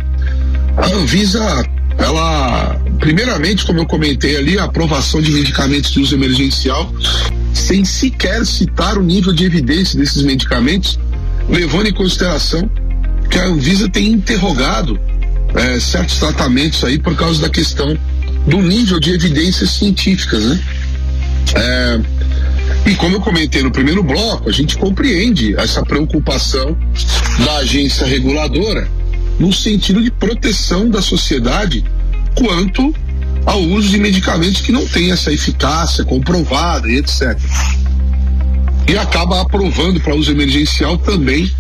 a 0.76 0.86
Anvisa, 0.88 1.66
ela, 1.98 2.80
primeiramente, 3.00 3.66
como 3.66 3.80
eu 3.80 3.86
comentei 3.86 4.38
ali, 4.38 4.58
a 4.58 4.66
aprovação 4.66 5.22
de 5.22 5.32
medicamentos 5.32 5.92
de 5.92 6.00
uso 6.00 6.16
emergencial, 6.16 6.92
sem 7.54 7.84
sequer 7.86 8.46
citar 8.46 8.98
o 8.98 9.04
nível 9.04 9.34
de 9.34 9.46
evidência 9.46 9.98
desses 9.98 10.22
medicamentos, 10.24 11.00
levando 11.50 11.88
em 11.88 11.94
consideração 11.94 12.70
que 13.30 13.38
a 13.38 13.46
Anvisa 13.46 13.90
tem 13.90 14.08
interrogado 14.12 15.00
é, 15.54 15.80
certos 15.80 16.18
tratamentos 16.18 16.84
aí 16.84 17.00
por 17.00 17.16
causa 17.16 17.42
da 17.42 17.50
questão 17.50 17.98
do 18.46 18.62
nível 18.62 19.00
de 19.00 19.12
evidências 19.12 19.72
científicas, 19.72 20.44
né? 20.44 20.60
É, 21.56 22.00
e 22.86 22.96
como 22.96 23.16
eu 23.16 23.22
comentei 23.22 23.64
no 23.64 23.72
primeiro 23.72 24.04
bloco, 24.04 24.50
a 24.50 24.52
gente 24.52 24.78
compreende 24.78 25.56
essa 25.56 25.84
preocupação 25.84 26.78
da 27.46 27.58
agência 27.58 28.06
reguladora 28.06 28.88
no 29.40 29.54
sentido 29.54 30.02
de 30.02 30.10
proteção 30.12 30.90
da 30.90 31.02
sociedade 31.02 31.84
quanto 32.38 32.94
ao 33.46 33.60
uso 33.62 33.90
de 33.90 33.98
medicamentos 33.98 34.62
que 34.62 34.72
não 34.72 34.88
têm 34.88 35.12
essa 35.12 35.32
eficácia 35.32 36.06
comprovada 36.06 36.88
e 36.88 36.98
etc. 36.98 37.38
E 38.88 38.98
acaba 38.98 39.42
aprovando 39.42 40.00
para 40.00 40.16
uso 40.16 40.32
emergencial 40.32 40.98
também 40.98 41.52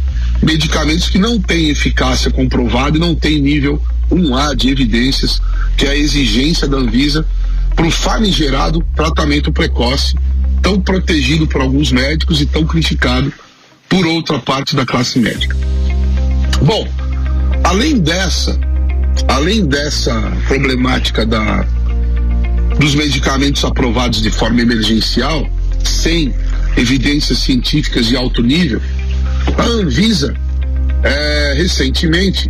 medicamentos 0.41 1.09
que 1.09 1.17
não 1.17 1.39
têm 1.41 1.69
eficácia 1.69 2.29
comprovada 2.29 2.97
e 2.97 2.99
não 2.99 3.15
têm 3.15 3.41
nível 3.41 3.81
1A 4.11 4.55
de 4.55 4.69
evidências, 4.69 5.41
que 5.75 5.85
é 5.85 5.89
a 5.89 5.97
exigência 5.97 6.67
da 6.67 6.77
Anvisa 6.77 7.25
para 7.75 7.87
o 7.87 7.91
famigerado 7.91 8.85
tratamento 8.95 9.51
precoce, 9.51 10.15
tão 10.61 10.79
protegido 10.79 11.47
por 11.47 11.61
alguns 11.61 11.91
médicos 11.91 12.39
e 12.39 12.45
tão 12.45 12.65
criticado 12.65 13.33
por 13.89 14.05
outra 14.05 14.39
parte 14.39 14.75
da 14.75 14.85
classe 14.85 15.19
médica. 15.19 15.55
Bom, 16.61 16.87
além 17.63 17.97
dessa, 17.97 18.59
além 19.27 19.65
dessa 19.65 20.13
problemática 20.47 21.25
da, 21.25 21.65
dos 22.79 22.95
medicamentos 22.95 23.63
aprovados 23.63 24.21
de 24.21 24.29
forma 24.29 24.61
emergencial, 24.61 25.47
sem 25.83 26.33
evidências 26.75 27.39
científicas 27.39 28.07
de 28.07 28.15
alto 28.15 28.43
nível, 28.43 28.81
a 29.57 29.63
Anvisa 29.63 30.35
é, 31.03 31.53
recentemente 31.57 32.49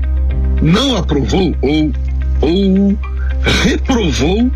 não 0.62 0.96
aprovou 0.96 1.56
ou, 1.62 1.92
ou 2.42 3.00
reprovou 3.64 4.52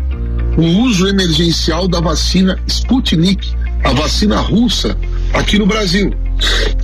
o 0.56 0.62
uso 0.82 1.06
emergencial 1.06 1.88
da 1.88 2.00
vacina 2.00 2.58
Sputnik, 2.66 3.54
a 3.84 3.92
vacina 3.92 4.40
russa, 4.40 4.96
aqui 5.32 5.58
no 5.58 5.66
Brasil. 5.66 6.12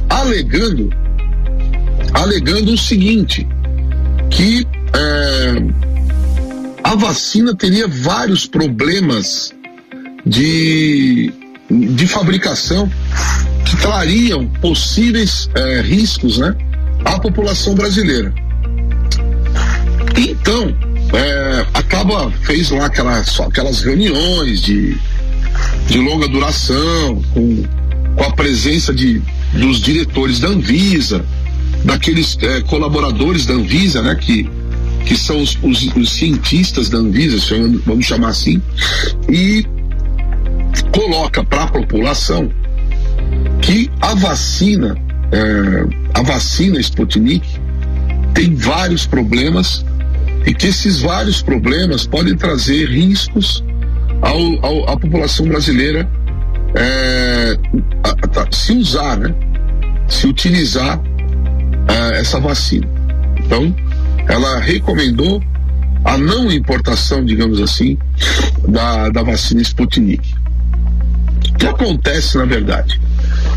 alegando, 0.09 0.91
alegando 2.15 2.73
o 2.73 2.79
seguinte, 2.79 3.47
que 4.31 4.67
é, 4.95 5.89
a 6.85 6.95
vacina 6.95 7.55
teria 7.55 7.87
vários 7.87 8.47
problemas 8.47 9.53
de, 10.25 11.33
de 11.71 12.07
fabricação 12.07 12.91
que 13.65 13.77
trariam 13.77 14.47
possíveis 14.61 15.51
é, 15.55 15.81
riscos 15.81 16.39
né, 16.39 16.55
à 17.05 17.19
população 17.19 17.75
brasileira. 17.75 18.33
Então, 20.17 20.75
é, 21.13 21.67
acaba, 21.75 22.31
fez 22.43 22.71
lá 22.71 22.87
aquelas, 22.87 23.39
aquelas 23.41 23.83
reuniões 23.83 24.63
de, 24.63 24.97
de 25.87 25.99
longa 25.99 26.29
duração, 26.29 27.23
com, 27.33 27.65
com 28.17 28.25
a 28.25 28.33
presença 28.33 28.93
de, 28.93 29.23
dos 29.53 29.81
diretores 29.81 30.41
da 30.41 30.49
Anvisa, 30.49 31.25
daqueles 31.85 32.37
é, 32.41 32.61
colaboradores 32.63 33.47
da 33.47 33.55
Anvisa, 33.55 34.03
né, 34.03 34.15
que, 34.15 34.49
que 35.07 35.17
são 35.17 35.41
os, 35.41 35.59
os, 35.63 35.83
os 35.97 36.11
cientistas 36.13 36.89
da 36.89 36.99
Anvisa, 36.99 37.39
vamos 37.85 38.07
chamar 38.07 38.29
assim, 38.29 38.63
e 39.29 39.65
coloca 40.93 41.43
para 41.45 41.65
a 41.65 41.67
população 41.69 42.51
que 43.61 43.91
a 44.01 44.15
vacina, 44.15 44.97
é, 45.33 46.19
a 46.19 46.23
vacina 46.23 46.79
Sputnik 46.81 47.47
tem 48.35 48.55
vários 48.55 49.07
problemas 49.07 49.85
e 50.47 50.55
que 50.55 50.69
esses 50.69 51.01
vários 51.01 51.43
problemas 51.43 52.07
podem 52.07 52.37
trazer 52.37 52.89
riscos 52.89 53.65
ao, 54.23 54.65
ao, 54.65 54.91
à 54.91 54.99
população 54.99 55.47
brasileira 55.47 56.09
é, 56.75 57.59
a, 58.05 58.41
a, 58.41 58.53
se 58.53 58.73
usar, 58.73 59.19
né? 59.19 59.35
se 60.07 60.27
utilizar 60.27 61.01
é, 61.89 62.21
essa 62.21 62.41
vacina. 62.41 62.89
Então, 63.45 63.75
ela 64.29 64.61
recomendou 64.61 65.43
a 66.05 66.17
não 66.17 66.51
importação, 66.53 67.25
digamos 67.25 67.61
assim, 67.61 67.99
da, 68.69 69.09
da 69.09 69.23
vacina 69.23 69.63
Sputnik. 69.63 70.35
O 71.51 71.55
que 71.59 71.67
acontece 71.67 72.37
na 72.39 72.45
verdade? 72.45 73.01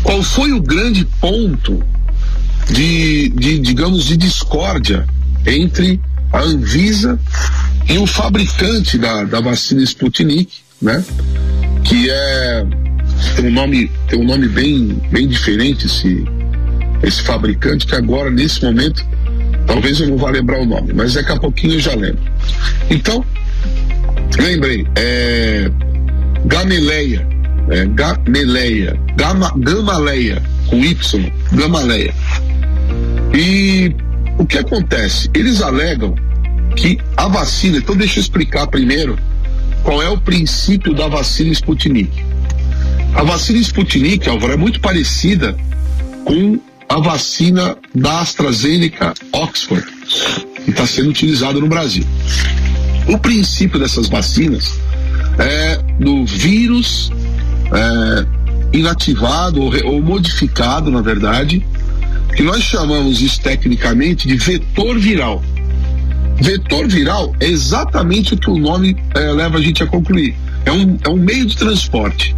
Qual 0.02 0.22
foi 0.22 0.52
o 0.52 0.60
grande 0.60 1.04
ponto 1.20 1.82
de, 2.70 3.28
de 3.30 3.58
digamos, 3.58 4.04
de 4.04 4.16
discórdia 4.16 5.06
entre 5.46 6.00
a 6.32 6.40
Anvisa 6.40 7.18
e 7.88 7.98
o 7.98 8.06
fabricante 8.06 8.96
da, 8.98 9.24
da 9.24 9.40
vacina 9.40 9.82
Sputnik, 9.82 10.52
né? 10.80 11.04
Que 11.84 12.10
é 12.10 12.66
tem 13.36 13.46
um 13.46 13.52
nome 13.52 13.90
tem 14.08 14.20
um 14.20 14.24
nome 14.24 14.48
bem 14.48 15.00
bem 15.10 15.28
diferente 15.28 15.86
esse 15.86 16.24
esse 17.02 17.22
fabricante 17.22 17.86
que 17.86 17.94
agora 17.94 18.30
nesse 18.30 18.62
momento 18.62 19.04
talvez 19.72 20.00
eu 20.00 20.08
não 20.08 20.18
vá 20.18 20.30
lembrar 20.30 20.60
o 20.60 20.66
nome, 20.66 20.92
mas 20.92 21.14
daqui 21.14 21.32
a 21.32 21.38
pouquinho 21.38 21.74
eu 21.74 21.80
já 21.80 21.94
lembro. 21.94 22.20
Então 22.90 23.24
lembrei 24.38 24.86
é 24.94 25.70
Gamaleia, 26.44 27.26
é, 27.70 27.86
Gamaleia, 27.86 29.00
Gama, 29.16 29.50
Gamaleia 29.56 30.42
com 30.66 30.76
Y, 30.76 31.32
Gamaleia. 31.52 32.14
E 33.34 33.94
o 34.38 34.44
que 34.44 34.58
acontece? 34.58 35.30
Eles 35.32 35.62
alegam 35.62 36.14
que 36.76 36.98
a 37.16 37.28
vacina, 37.28 37.78
então 37.78 37.96
deixa 37.96 38.18
eu 38.18 38.22
explicar 38.22 38.66
primeiro 38.66 39.18
qual 39.82 40.02
é 40.02 40.08
o 40.08 40.18
princípio 40.18 40.94
da 40.94 41.08
vacina 41.08 41.50
Sputnik. 41.50 42.22
A 43.14 43.22
vacina 43.22 43.58
Sputnik, 43.58 44.28
Álvaro, 44.28 44.52
é 44.52 44.56
muito 44.56 44.80
parecida 44.80 45.56
com 46.24 46.58
a 46.92 47.00
vacina 47.00 47.74
da 47.94 48.20
AstraZeneca 48.20 49.14
Oxford, 49.32 49.82
que 50.62 50.70
está 50.70 50.86
sendo 50.86 51.08
utilizada 51.08 51.58
no 51.58 51.66
Brasil. 51.66 52.04
O 53.08 53.16
princípio 53.16 53.78
dessas 53.78 54.08
vacinas 54.08 54.78
é 55.38 55.78
do 55.98 56.26
vírus 56.26 57.10
é, 57.72 58.76
inativado 58.76 59.62
ou, 59.62 59.72
ou 59.86 60.02
modificado, 60.02 60.90
na 60.90 61.00
verdade, 61.00 61.66
que 62.36 62.42
nós 62.42 62.62
chamamos 62.62 63.22
isso 63.22 63.40
tecnicamente 63.40 64.28
de 64.28 64.36
vetor 64.36 64.98
viral. 64.98 65.42
Vetor 66.42 66.86
viral 66.88 67.34
é 67.40 67.46
exatamente 67.46 68.34
o 68.34 68.36
que 68.36 68.50
o 68.50 68.58
nome 68.58 68.98
é, 69.14 69.32
leva 69.32 69.56
a 69.56 69.62
gente 69.62 69.82
a 69.82 69.86
concluir. 69.86 70.34
É 70.66 70.72
um, 70.72 70.98
é 71.02 71.08
um 71.08 71.16
meio 71.16 71.46
de 71.46 71.56
transporte. 71.56 72.36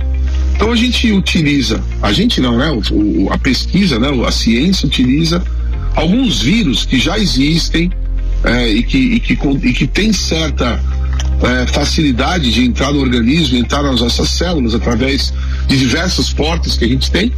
Então 0.55 0.73
a 0.73 0.77
gente 0.77 1.11
utiliza, 1.13 1.83
a 2.01 2.13
gente 2.13 2.41
não, 2.41 2.57
né? 2.57 2.71
O, 2.91 3.29
a 3.31 3.39
pesquisa, 3.39 3.99
né? 3.99 4.09
A 4.27 4.31
ciência 4.31 4.87
utiliza 4.87 5.43
alguns 5.95 6.41
vírus 6.41 6.85
que 6.85 6.99
já 6.99 7.19
existem 7.19 7.91
é, 8.45 8.69
e, 8.69 8.83
que, 8.83 8.99
e, 8.99 9.21
que, 9.21 9.33
e 9.33 9.73
que 9.73 9.87
tem 9.87 10.13
certa 10.13 10.83
é, 11.43 11.67
facilidade 11.67 12.53
de 12.53 12.65
entrar 12.65 12.93
no 12.93 13.01
organismo, 13.01 13.57
entrar 13.57 13.83
nas 13.83 14.01
nossas 14.01 14.31
células 14.31 14.75
através 14.75 15.33
de 15.67 15.79
diversas 15.79 16.33
portas 16.33 16.77
que 16.77 16.85
a 16.85 16.89
gente 16.89 17.11
tem 17.11 17.33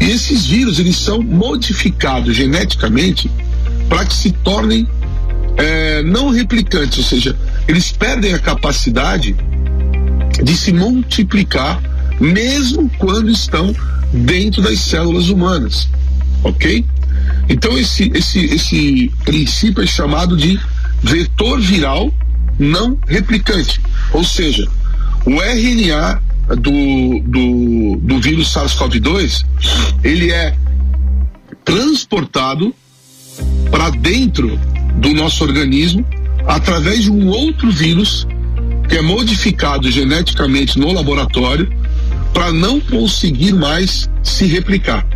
e 0.00 0.10
esses 0.10 0.46
vírus, 0.46 0.78
eles 0.78 0.96
são 0.96 1.22
modificados 1.22 2.36
geneticamente 2.36 3.30
para 3.88 4.04
que 4.04 4.14
se 4.14 4.30
tornem 4.30 4.86
é, 5.56 6.02
não 6.02 6.30
replicantes, 6.30 6.98
ou 6.98 7.04
seja, 7.04 7.36
eles 7.66 7.90
perdem 7.90 8.32
a 8.32 8.38
capacidade 8.38 9.34
de 10.42 10.56
se 10.56 10.72
multiplicar 10.72 11.82
mesmo 12.20 12.90
quando 12.98 13.30
estão 13.30 13.74
dentro 14.12 14.62
das 14.62 14.78
células 14.80 15.28
humanas, 15.28 15.88
ok? 16.42 16.84
Então 17.48 17.76
esse, 17.78 18.10
esse, 18.14 18.44
esse 18.46 19.12
princípio 19.24 19.82
é 19.82 19.86
chamado 19.86 20.36
de 20.36 20.58
vetor 21.02 21.60
viral 21.60 22.12
não 22.58 22.98
replicante, 23.06 23.80
ou 24.12 24.24
seja, 24.24 24.66
o 25.24 25.40
RNA 25.40 26.20
do, 26.56 27.20
do, 27.24 27.96
do 28.02 28.20
vírus 28.20 28.52
SARS-CoV-2, 28.52 29.44
ele 30.02 30.30
é 30.30 30.56
transportado 31.64 32.74
para 33.70 33.90
dentro 33.90 34.58
do 34.96 35.12
nosso 35.12 35.44
organismo 35.44 36.04
através 36.46 37.04
de 37.04 37.10
um 37.10 37.28
outro 37.28 37.70
vírus 37.70 38.26
que 38.88 38.96
é 38.96 39.02
modificado 39.02 39.90
geneticamente 39.90 40.78
no 40.78 40.90
laboratório 40.92 41.70
para 42.32 42.52
não 42.52 42.80
conseguir 42.80 43.52
mais 43.52 44.08
se 44.22 44.46
replicar. 44.46 45.06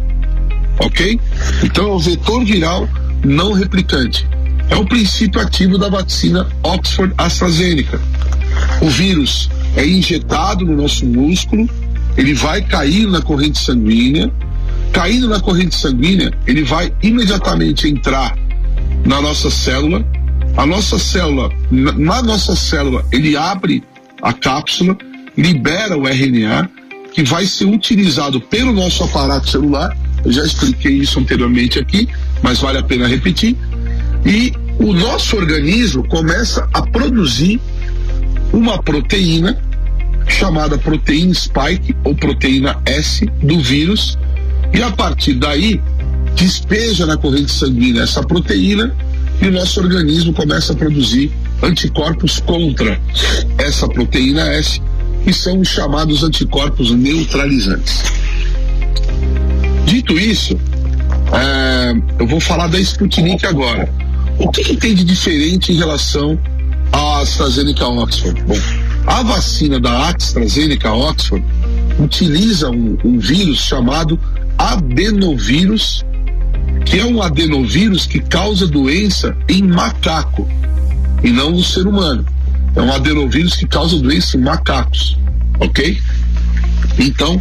Ok? 0.79 1.21
Então 1.63 1.85
é 1.85 1.93
o 1.93 1.99
vetor 1.99 2.45
viral 2.45 2.89
não 3.25 3.53
replicante. 3.53 4.27
É 4.69 4.77
o 4.77 4.87
princípio 4.87 5.41
ativo 5.41 5.79
da 5.79 5.89
vacina 5.89 6.49
Oxford 6.63 7.15
AstraZeneca. 7.19 8.01
O 8.81 8.89
vírus 8.89 9.51
é 9.77 9.87
injetado 9.87 10.65
no 10.65 10.77
nosso 10.77 11.07
músculo, 11.07 11.69
ele 12.17 12.35
vai 12.35 12.63
cair 12.63 13.07
na 13.07 13.21
corrente 13.21 13.59
sanguínea. 13.59 14.31
Caindo 14.93 15.29
na 15.29 15.41
corrente 15.41 15.75
sanguínea, 15.75 16.31
ele 16.47 16.63
vai 16.63 16.93
imediatamente 17.03 17.89
entrar 17.89 18.37
na 19.07 19.23
nossa 19.23 19.51
célula. 19.51 20.05
A 20.55 20.67
nossa 20.67 20.99
célula, 20.99 21.51
na 21.71 22.23
nossa 22.23 22.55
célula, 22.55 23.03
ele 23.11 23.35
abre 23.35 23.83
a 24.21 24.35
cápsula, 24.35 24.97
libera 25.37 25.97
o 25.97 26.07
RNA, 26.07 26.69
que 27.13 27.23
vai 27.23 27.47
ser 27.47 27.67
utilizado 27.67 28.41
pelo 28.41 28.73
nosso 28.73 29.05
aparato 29.05 29.49
celular. 29.49 29.97
Eu 30.25 30.33
já 30.33 30.45
expliquei 30.45 30.93
isso 30.93 31.19
anteriormente 31.19 31.79
aqui, 31.79 32.09
mas 32.43 32.59
vale 32.59 32.79
a 32.79 32.83
pena 32.83 33.07
repetir. 33.07 33.57
E 34.25 34.53
o 34.79 34.93
nosso 34.93 35.37
organismo 35.37 36.07
começa 36.07 36.69
a 36.73 36.83
produzir 36.83 37.61
uma 38.53 38.83
proteína 38.83 39.59
chamada 40.29 40.79
proteína 40.79 41.35
spike 41.35 41.95
ou 42.05 42.15
proteína 42.15 42.81
S 42.87 43.27
do 43.43 43.59
vírus 43.61 44.19
e 44.73 44.83
a 44.83 44.91
partir 44.91 45.35
daí 45.35 45.81
despeja 46.37 47.07
na 47.07 47.17
corrente 47.17 47.53
sanguínea 47.53 48.03
essa 48.03 48.23
proteína 48.23 48.95
e 49.41 49.49
o 49.49 49.53
nosso 49.53 49.81
organismo 49.81 50.33
começa 50.33 50.73
a 50.73 50.77
produzir 50.77 51.33
anticorpos 51.63 52.41
contra 52.41 53.01
essa 53.59 53.89
proteína 53.89 54.43
S, 54.55 54.81
que 55.25 55.33
são 55.33 55.61
os 55.61 55.69
chamados 55.69 56.23
anticorpos 56.23 56.91
neutralizantes. 56.91 58.03
Dito 59.85 60.19
isso, 60.19 60.59
é, 61.33 61.95
eu 62.19 62.27
vou 62.27 62.41
falar 62.41 62.67
da 62.67 62.79
Sputnik 62.81 63.47
agora. 63.47 63.93
O 64.39 64.51
que, 64.51 64.65
que 64.65 64.77
tem 64.77 64.95
de 64.95 65.05
diferente 65.05 65.73
em 65.73 65.77
relação 65.77 66.39
a 66.93 67.21
AstraZeneca 67.21 67.87
Oxford? 67.87 68.43
Bom, 68.43 68.59
a 69.07 69.23
vacina 69.23 69.79
da 69.79 70.09
AstraZeneca 70.09 70.93
Oxford 70.93 71.45
utiliza 71.99 72.71
um, 72.71 72.97
um 73.05 73.19
vírus 73.19 73.59
chamado 73.59 74.19
adenovírus, 74.59 76.05
que 76.85 76.99
é 76.99 77.05
um 77.05 77.23
adenovírus 77.23 78.07
que 78.07 78.21
causa 78.21 78.67
doença 78.67 79.37
em 79.49 79.63
macaco 79.63 80.49
e 81.23 81.31
não 81.31 81.51
no 81.51 81.63
ser 81.63 81.87
humano. 81.87 82.25
É 82.75 82.81
um 82.81 82.93
adenovírus 82.93 83.55
que 83.57 83.67
causa 83.67 83.99
doença 83.99 84.37
em 84.37 84.41
macacos, 84.41 85.19
ok? 85.61 86.01
Então, 86.99 87.41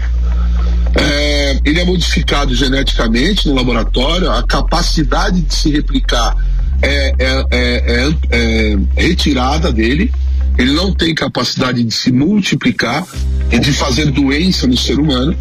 É, 0.93 1.57
ele 1.63 1.79
é 1.79 1.85
modificado 1.85 2.53
geneticamente 2.53 3.47
no 3.47 3.55
laboratório, 3.55 4.29
a 4.29 4.43
capacidade 4.43 5.39
de 5.39 5.55
se 5.55 5.71
replicar 5.71 6.35
é, 6.81 7.13
é, 7.17 7.45
é, 7.49 8.11
é, 8.29 8.77
é 8.97 9.01
retirada 9.01 9.71
dele, 9.71 10.11
ele 10.57 10.73
não 10.73 10.93
tem 10.93 11.15
capacidade 11.15 11.81
de 11.81 11.93
se 11.93 12.11
multiplicar 12.11 13.05
e 13.49 13.57
de 13.57 13.71
fazer 13.71 14.11
doença 14.11 14.67
no 14.67 14.75
ser 14.75 14.99
humano, 14.99 15.33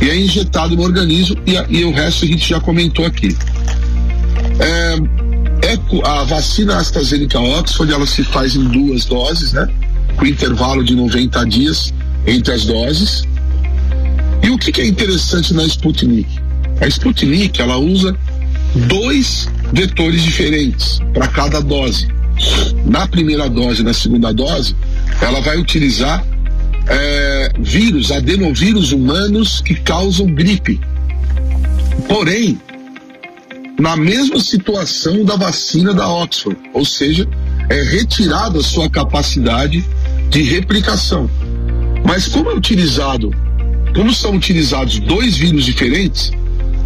e 0.00 0.08
é 0.08 0.16
injetado 0.16 0.76
no 0.76 0.82
organismo, 0.82 1.36
e, 1.44 1.56
e 1.76 1.84
o 1.84 1.90
resto 1.90 2.24
a 2.24 2.28
gente 2.28 2.48
já 2.48 2.60
comentou 2.60 3.04
aqui. 3.04 3.36
É, 4.60 4.96
é, 5.72 5.78
a 6.04 6.24
vacina 6.24 6.78
AstraZeneca 6.78 7.38
Oxford, 7.38 7.92
ela 7.92 8.06
se 8.06 8.24
faz 8.24 8.54
em 8.54 8.64
duas 8.64 9.04
doses, 9.04 9.52
né? 9.52 9.68
Com 10.16 10.26
intervalo 10.26 10.82
de 10.82 10.94
90 10.94 11.44
dias 11.46 11.92
entre 12.26 12.54
as 12.54 12.64
doses. 12.64 13.24
E 14.42 14.50
o 14.50 14.58
que, 14.58 14.72
que 14.72 14.80
é 14.80 14.86
interessante 14.86 15.52
na 15.52 15.64
Sputnik? 15.64 16.28
A 16.80 16.86
Sputnik, 16.86 17.60
ela 17.60 17.76
usa 17.76 18.16
dois 18.86 19.48
vetores 19.72 20.22
diferentes 20.22 21.00
para 21.12 21.28
cada 21.28 21.60
dose. 21.60 22.08
Na 22.86 23.06
primeira 23.06 23.48
dose 23.48 23.82
na 23.82 23.92
segunda 23.92 24.32
dose, 24.32 24.74
ela 25.20 25.40
vai 25.40 25.58
utilizar 25.58 26.24
é, 26.86 27.52
vírus, 27.58 28.10
adenovírus 28.10 28.92
humanos 28.92 29.60
que 29.60 29.74
causam 29.74 30.26
gripe. 30.26 30.80
Porém, 32.08 32.58
na 33.78 33.96
mesma 33.96 34.40
situação 34.40 35.24
da 35.24 35.36
vacina 35.36 35.94
da 35.94 36.08
Oxford, 36.08 36.58
ou 36.74 36.84
seja, 36.84 37.28
é 37.68 37.80
retirada 37.82 38.58
a 38.58 38.62
sua 38.62 38.90
capacidade 38.90 39.84
de 40.28 40.42
replicação. 40.42 41.30
Mas 42.04 42.26
como 42.26 42.50
é 42.50 42.54
utilizado, 42.54 43.30
como 43.94 44.12
são 44.12 44.34
utilizados 44.34 44.98
dois 44.98 45.36
vírus 45.36 45.64
diferentes, 45.64 46.32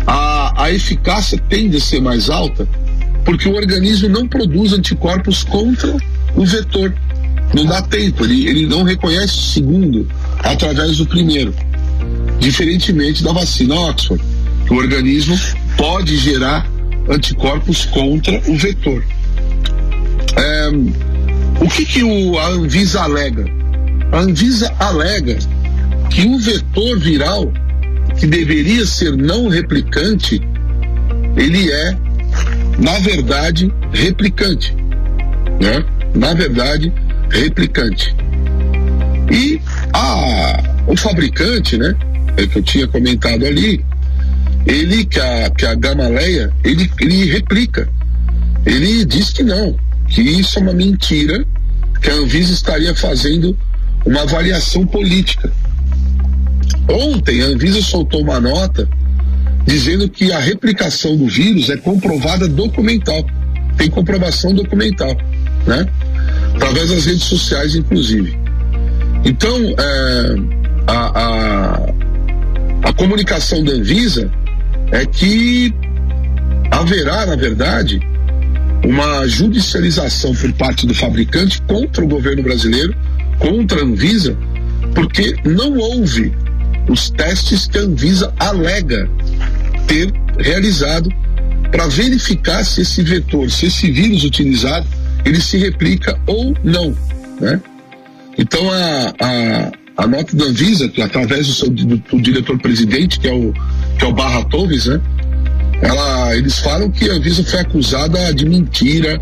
a, 0.06 0.64
a 0.64 0.72
eficácia 0.72 1.38
tende 1.48 1.78
a 1.78 1.80
ser 1.80 2.02
mais 2.02 2.28
alta, 2.28 2.68
porque 3.24 3.48
o 3.48 3.54
organismo 3.54 4.08
não 4.08 4.28
produz 4.28 4.74
anticorpos 4.74 5.44
contra 5.44 5.96
o 6.34 6.44
vetor. 6.44 6.92
Não 7.54 7.64
dá 7.64 7.80
tempo, 7.82 8.24
ele, 8.24 8.48
ele 8.48 8.66
não 8.66 8.82
reconhece 8.82 9.38
o 9.38 9.42
segundo 9.42 10.08
através 10.40 10.98
do 10.98 11.06
primeiro. 11.06 11.54
Diferentemente 12.38 13.22
da 13.22 13.32
vacina 13.32 13.74
Oxford, 13.76 14.22
o 14.68 14.74
organismo 14.74 15.38
pode 15.76 16.16
gerar 16.16 16.71
anticorpos 17.08 17.84
contra 17.86 18.40
o 18.48 18.56
vetor. 18.56 19.04
É, 20.36 20.68
o 21.60 21.68
que, 21.68 21.84
que 21.84 22.02
o, 22.02 22.38
a 22.38 22.48
Anvisa 22.48 23.02
alega? 23.02 23.44
A 24.12 24.18
Anvisa 24.18 24.72
alega 24.78 25.38
que 26.10 26.26
o 26.26 26.38
vetor 26.38 26.98
viral, 26.98 27.52
que 28.18 28.26
deveria 28.26 28.84
ser 28.84 29.16
não 29.16 29.48
replicante, 29.48 30.40
ele 31.36 31.70
é, 31.70 31.96
na 32.78 32.98
verdade, 32.98 33.72
replicante. 33.92 34.74
Né? 35.60 35.84
Na 36.14 36.34
verdade, 36.34 36.92
replicante. 37.30 38.14
E 39.30 39.60
a, 39.92 40.62
o 40.86 40.96
fabricante, 40.96 41.78
né, 41.78 41.94
é 42.36 42.46
que 42.46 42.58
eu 42.58 42.62
tinha 42.62 42.86
comentado 42.86 43.46
ali, 43.46 43.84
ele, 44.66 45.04
que 45.04 45.20
a, 45.20 45.50
que 45.50 45.66
a 45.66 45.74
Gamaleia, 45.74 46.52
ele, 46.64 46.90
ele 47.00 47.30
replica. 47.30 47.88
Ele 48.64 49.04
diz 49.04 49.30
que 49.30 49.42
não, 49.42 49.76
que 50.08 50.20
isso 50.20 50.58
é 50.58 50.62
uma 50.62 50.72
mentira, 50.72 51.44
que 52.00 52.10
a 52.10 52.14
Anvisa 52.14 52.52
estaria 52.52 52.94
fazendo 52.94 53.56
uma 54.04 54.22
avaliação 54.22 54.86
política. 54.86 55.52
Ontem 56.88 57.42
a 57.42 57.46
Anvisa 57.46 57.82
soltou 57.82 58.22
uma 58.22 58.40
nota 58.40 58.88
dizendo 59.64 60.08
que 60.08 60.32
a 60.32 60.38
replicação 60.38 61.16
do 61.16 61.26
vírus 61.26 61.70
é 61.70 61.76
comprovada 61.76 62.48
documental, 62.48 63.24
tem 63.76 63.88
comprovação 63.88 64.52
documental, 64.52 65.16
né? 65.66 65.86
Através 66.54 66.90
das 66.90 67.06
redes 67.06 67.24
sociais, 67.24 67.74
inclusive. 67.74 68.36
Então, 69.24 69.56
é, 69.56 70.36
a, 70.88 71.20
a, 71.20 72.88
a 72.88 72.92
comunicação 72.92 73.62
da 73.62 73.72
Anvisa 73.72 74.30
é 74.92 75.06
que 75.06 75.74
haverá, 76.70 77.26
na 77.26 77.34
verdade, 77.34 78.00
uma 78.84 79.26
judicialização 79.26 80.34
por 80.34 80.52
parte 80.52 80.86
do 80.86 80.94
fabricante 80.94 81.60
contra 81.62 82.04
o 82.04 82.08
governo 82.08 82.42
brasileiro, 82.42 82.94
contra 83.38 83.80
a 83.80 83.84
Anvisa, 83.84 84.36
porque 84.94 85.34
não 85.44 85.76
houve 85.78 86.32
os 86.88 87.10
testes 87.10 87.66
que 87.66 87.78
a 87.78 87.82
Anvisa 87.82 88.32
alega 88.38 89.08
ter 89.86 90.12
realizado 90.38 91.08
para 91.70 91.86
verificar 91.88 92.64
se 92.64 92.82
esse 92.82 93.02
vetor, 93.02 93.50
se 93.50 93.66
esse 93.66 93.90
vírus 93.90 94.24
utilizado, 94.24 94.86
ele 95.24 95.40
se 95.40 95.56
replica 95.56 96.18
ou 96.26 96.54
não, 96.62 96.94
né? 97.40 97.60
Então 98.36 98.70
a, 98.70 99.14
a, 99.20 100.04
a 100.04 100.06
nota 100.06 100.36
da 100.36 100.46
Anvisa, 100.46 100.88
que 100.88 101.00
através 101.00 101.46
do, 101.46 101.52
seu, 101.52 101.70
do, 101.70 101.96
do 101.96 102.20
diretor-presidente, 102.20 103.20
que 103.20 103.28
é 103.28 103.32
o 103.32 103.54
que 104.02 104.06
é 104.06 104.08
o 104.08 104.12
Barra 104.12 104.44
Torres, 104.46 104.86
né? 104.86 105.00
Ela, 105.80 106.36
eles 106.36 106.58
falam 106.58 106.90
que 106.90 107.08
a 107.08 107.14
Anvisa 107.14 107.44
foi 107.44 107.60
acusada 107.60 108.34
de 108.34 108.44
mentira, 108.44 109.20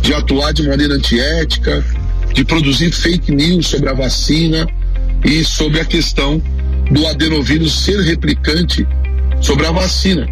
de 0.00 0.14
atuar 0.14 0.52
de 0.54 0.66
maneira 0.66 0.94
antiética, 0.94 1.84
de 2.32 2.42
produzir 2.42 2.90
fake 2.90 3.30
news 3.30 3.66
sobre 3.66 3.90
a 3.90 3.92
vacina 3.92 4.66
e 5.22 5.44
sobre 5.44 5.78
a 5.78 5.84
questão 5.84 6.42
do 6.90 7.06
adenovírus 7.06 7.84
ser 7.84 8.00
replicante 8.00 8.86
sobre 9.42 9.66
a 9.66 9.72
vacina, 9.72 10.26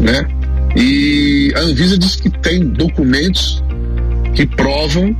né? 0.00 0.26
E 0.76 1.52
a 1.54 1.60
Anvisa 1.60 1.96
diz 1.96 2.16
que 2.16 2.28
tem 2.28 2.70
documentos 2.70 3.62
que 4.34 4.44
provam 4.46 5.16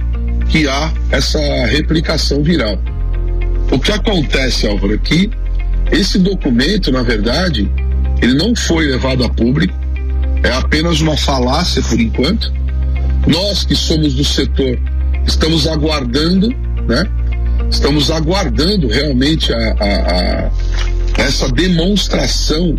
que 0.48 0.66
há 0.66 0.92
essa 1.12 1.38
replicação 1.66 2.42
viral. 2.42 2.80
O 3.70 3.78
que 3.78 3.92
acontece, 3.92 4.66
Álvaro, 4.66 4.94
aqui, 4.94 5.30
esse 5.90 6.18
documento, 6.18 6.92
na 6.92 7.03
verdade, 7.03 7.70
ele 8.22 8.35
não 8.35 8.55
foi 8.55 8.87
levado 8.87 9.24
a 9.24 9.29
público, 9.29 9.74
é 10.42 10.53
apenas 10.53 11.00
uma 11.00 11.16
falácia 11.16 11.83
por 11.83 12.00
enquanto. 12.00 12.53
Nós 13.26 13.64
que 13.64 13.74
somos 13.74 14.14
do 14.14 14.24
setor 14.24 14.79
estamos 15.26 15.66
aguardando, 15.66 16.48
né? 16.87 17.05
Estamos 17.70 18.11
aguardando 18.11 18.88
realmente 18.88 19.53
a, 19.53 19.59
a, 19.59 20.46
a 20.46 21.22
essa 21.22 21.48
demonstração 21.50 22.76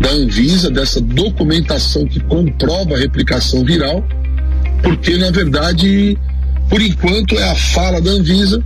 da 0.00 0.10
Anvisa, 0.10 0.70
dessa 0.70 1.00
documentação 1.00 2.06
que 2.06 2.18
comprova 2.20 2.94
a 2.94 2.98
replicação 2.98 3.64
viral, 3.64 4.04
porque 4.82 5.16
na 5.16 5.30
verdade, 5.30 6.18
por 6.68 6.82
enquanto, 6.82 7.36
é 7.36 7.50
a 7.50 7.54
fala 7.54 8.00
da 8.00 8.10
Anvisa 8.10 8.62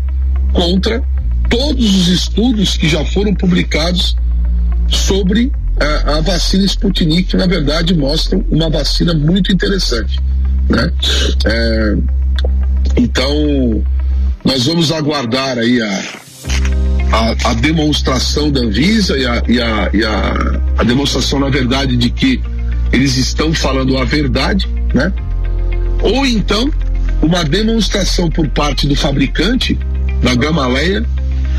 contra 0.52 1.02
todos 1.48 1.84
os 1.84 2.08
estudos 2.08 2.76
que 2.76 2.88
já 2.88 3.04
foram 3.04 3.34
publicados 3.34 4.16
sobre 4.88 5.52
a, 5.78 6.16
a 6.16 6.20
vacina 6.20 6.64
Sputnik, 6.64 7.24
que 7.24 7.36
na 7.36 7.46
verdade 7.46 7.94
mostram 7.94 8.44
uma 8.50 8.70
vacina 8.70 9.14
muito 9.14 9.52
interessante. 9.52 10.18
Né? 10.68 10.92
É, 11.44 11.96
então, 12.96 13.84
nós 14.44 14.66
vamos 14.66 14.90
aguardar 14.92 15.58
aí 15.58 15.80
a, 15.80 16.02
a, 17.12 17.50
a 17.50 17.54
demonstração 17.54 18.50
da 18.50 18.60
Anvisa 18.60 19.16
e, 19.16 19.26
a, 19.26 19.42
e, 19.48 19.60
a, 19.60 19.90
e 19.92 20.04
a, 20.04 20.60
a 20.78 20.84
demonstração, 20.84 21.40
na 21.40 21.48
verdade, 21.48 21.96
de 21.96 22.10
que 22.10 22.40
eles 22.92 23.16
estão 23.16 23.52
falando 23.52 23.98
a 23.98 24.04
verdade, 24.04 24.68
né? 24.94 25.12
Ou 26.02 26.24
então, 26.24 26.70
uma 27.20 27.42
demonstração 27.44 28.30
por 28.30 28.48
parte 28.48 28.86
do 28.86 28.94
fabricante, 28.94 29.78
da 30.22 30.34
Gamaleia, 30.34 31.04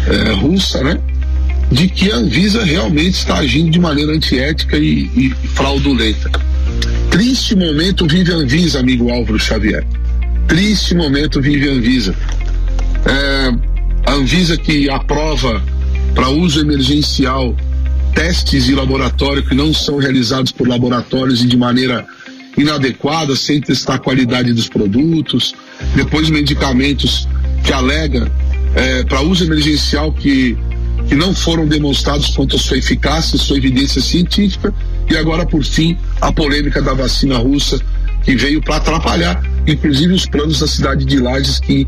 é, 0.08 0.34
russa, 0.34 0.84
né? 0.84 1.00
De 1.72 1.90
que 1.90 2.12
a 2.12 2.16
Anvisa 2.16 2.64
realmente 2.64 3.16
está 3.16 3.40
agindo 3.40 3.70
de 3.72 3.80
maneira 3.80 4.14
antiética 4.14 4.78
e, 4.78 5.10
e 5.16 5.30
fraudulenta. 5.54 6.32
Triste 7.12 7.56
momento 7.56 8.08
vive 8.08 8.32
a 8.32 8.36
Anvisa, 8.36 8.80
amigo 8.80 9.12
Álvaro 9.12 9.40
Xavier. 9.40 9.86
Triste 10.48 10.96
momento 10.96 11.42
vive 11.42 11.70
a 11.70 11.74
Anvisa. 11.74 12.16
É, 13.06 14.10
a 14.10 14.14
Anvisa 14.14 14.56
que 14.56 14.90
aprova 14.90 15.62
para 16.16 16.30
uso 16.30 16.62
emergencial 16.62 17.56
testes 18.14 18.66
de 18.66 18.74
laboratório 18.74 19.44
que 19.44 19.54
não 19.54 19.74
são 19.74 19.98
realizados 19.98 20.52
por 20.52 20.68
laboratórios 20.68 21.44
e 21.44 21.48
de 21.48 21.56
maneira 21.56 22.06
inadequada, 22.58 23.36
sem 23.36 23.62
testar 23.62 23.96
a 23.96 24.00
qualidade 24.00 24.52
dos 24.52 24.68
produtos, 24.68 25.54
depois 25.96 26.28
medicamentos 26.30 27.28
que 27.64 27.72
alega 27.72 28.32
é, 28.78 29.04
para 29.04 29.22
uso 29.22 29.44
emergencial 29.44 30.14
que, 30.14 30.56
que 31.08 31.16
não 31.16 31.34
foram 31.34 31.68
demonstrados 31.68 32.30
quanto 32.30 32.56
à 32.56 32.60
sua 32.60 32.78
eficácia, 32.78 33.38
sua 33.38 33.58
evidência 33.58 34.00
científica, 34.00 34.74
e 35.10 35.18
agora, 35.18 35.46
por 35.46 35.64
fim, 35.64 35.98
a 36.22 36.32
polêmica 36.32 36.82
da 36.82 36.94
vacina 36.94 37.38
russa, 37.38 37.80
que 38.24 38.36
veio 38.36 38.62
para 38.62 38.76
atrapalhar, 38.76 39.42
inclusive, 39.66 40.14
os 40.14 40.26
planos 40.28 40.60
da 40.60 40.68
cidade 40.68 41.06
de 41.06 41.18
Lages, 41.18 41.60
que, 41.60 41.88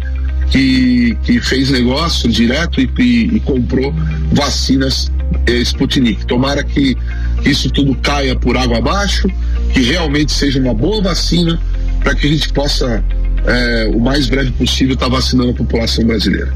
que, 0.49 1.15
que 1.21 1.39
fez 1.39 1.69
negócio 1.69 2.27
direto 2.27 2.81
e, 2.81 2.89
e, 2.97 3.35
e 3.35 3.39
comprou 3.41 3.93
vacinas 4.31 5.11
eh, 5.45 5.61
Sputnik. 5.61 6.25
Tomara 6.25 6.63
que 6.63 6.97
isso 7.45 7.69
tudo 7.69 7.93
caia 7.95 8.35
por 8.35 8.57
água 8.57 8.79
abaixo, 8.79 9.27
que 9.73 9.81
realmente 9.81 10.31
seja 10.31 10.59
uma 10.59 10.73
boa 10.73 11.03
vacina 11.03 11.59
para 12.01 12.15
que 12.15 12.25
a 12.25 12.29
gente 12.29 12.51
possa, 12.51 13.03
eh, 13.45 13.91
o 13.93 13.99
mais 13.99 14.27
breve 14.27 14.51
possível, 14.51 14.95
estar 14.95 15.07
tá 15.07 15.15
vacinando 15.15 15.51
a 15.51 15.53
população 15.53 16.05
brasileira. 16.05 16.51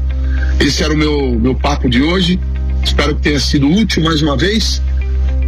Esse 0.60 0.82
era 0.82 0.92
o 0.92 0.96
meu, 0.96 1.38
meu 1.38 1.54
papo 1.54 1.88
de 1.88 2.02
hoje. 2.02 2.38
Espero 2.82 3.14
que 3.14 3.22
tenha 3.22 3.40
sido 3.40 3.68
útil 3.68 4.02
mais 4.02 4.22
uma 4.22 4.36
vez. 4.36 4.82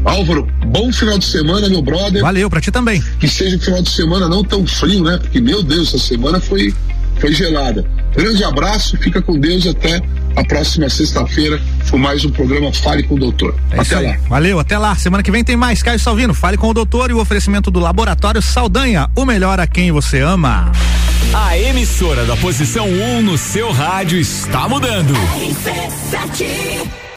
Álvaro, 0.05 0.47
bom 0.67 0.93
final 0.93 1.19
de 1.19 1.25
semana, 1.25 1.69
meu 1.69 1.83
brother. 1.83 2.23
Valeu, 2.23 2.49
pra 2.49 2.61
ti 2.61 2.71
também. 2.71 3.03
Que 3.19 3.29
seja 3.29 3.57
um 3.57 3.61
final 3.61 3.83
de 3.83 3.91
semana 3.91 4.29
não 4.29 4.45
tão 4.45 4.67
frio, 4.67 5.03
né? 5.03 5.19
Porque, 5.19 5.41
meu 5.41 5.63
Deus, 5.63 5.89
essa 5.89 5.99
semana 5.99 6.41
foi, 6.41 6.73
foi 7.19 7.33
gelada. 7.33 7.85
Grande 8.15 8.45
abraço, 8.45 8.97
fica 8.99 9.21
com 9.21 9.39
Deus 9.39 9.67
até 9.67 10.01
a 10.37 10.45
próxima 10.45 10.89
sexta-feira 10.89 11.61
com 11.91 11.99
mais 11.99 12.25
um 12.25 12.31
programa 12.31 12.73
Fale 12.73 13.03
com 13.03 13.15
o 13.15 13.19
Doutor. 13.19 13.55
É 13.71 13.81
até 13.81 13.99
lá. 13.99 14.17
Valeu, 14.29 14.59
até 14.59 14.79
lá. 14.79 14.95
Semana 14.95 15.23
que 15.23 15.31
vem 15.31 15.43
tem 15.43 15.57
mais. 15.57 15.83
Caio 15.83 15.99
Salvino, 15.99 16.33
Fale 16.33 16.57
com 16.57 16.69
o 16.69 16.75
Doutor 16.75 17.11
e 17.11 17.13
o 17.13 17.21
oferecimento 17.21 17.71
do 17.71 17.81
Laboratório 17.81 18.41
Saldanha, 18.41 19.11
o 19.15 19.25
melhor 19.25 19.59
a 19.59 19.67
quem 19.67 19.91
você 19.91 20.21
ama. 20.21 20.71
A 21.35 21.59
emissora 21.59 22.25
da 22.25 22.37
posição 22.37 22.87
1 22.89 23.03
um 23.19 23.23
no 23.23 23.39
seu 23.39 23.71
rádio 23.71 24.19
está 24.19 24.69
mudando. 24.69 25.15
RC7 25.15 27.06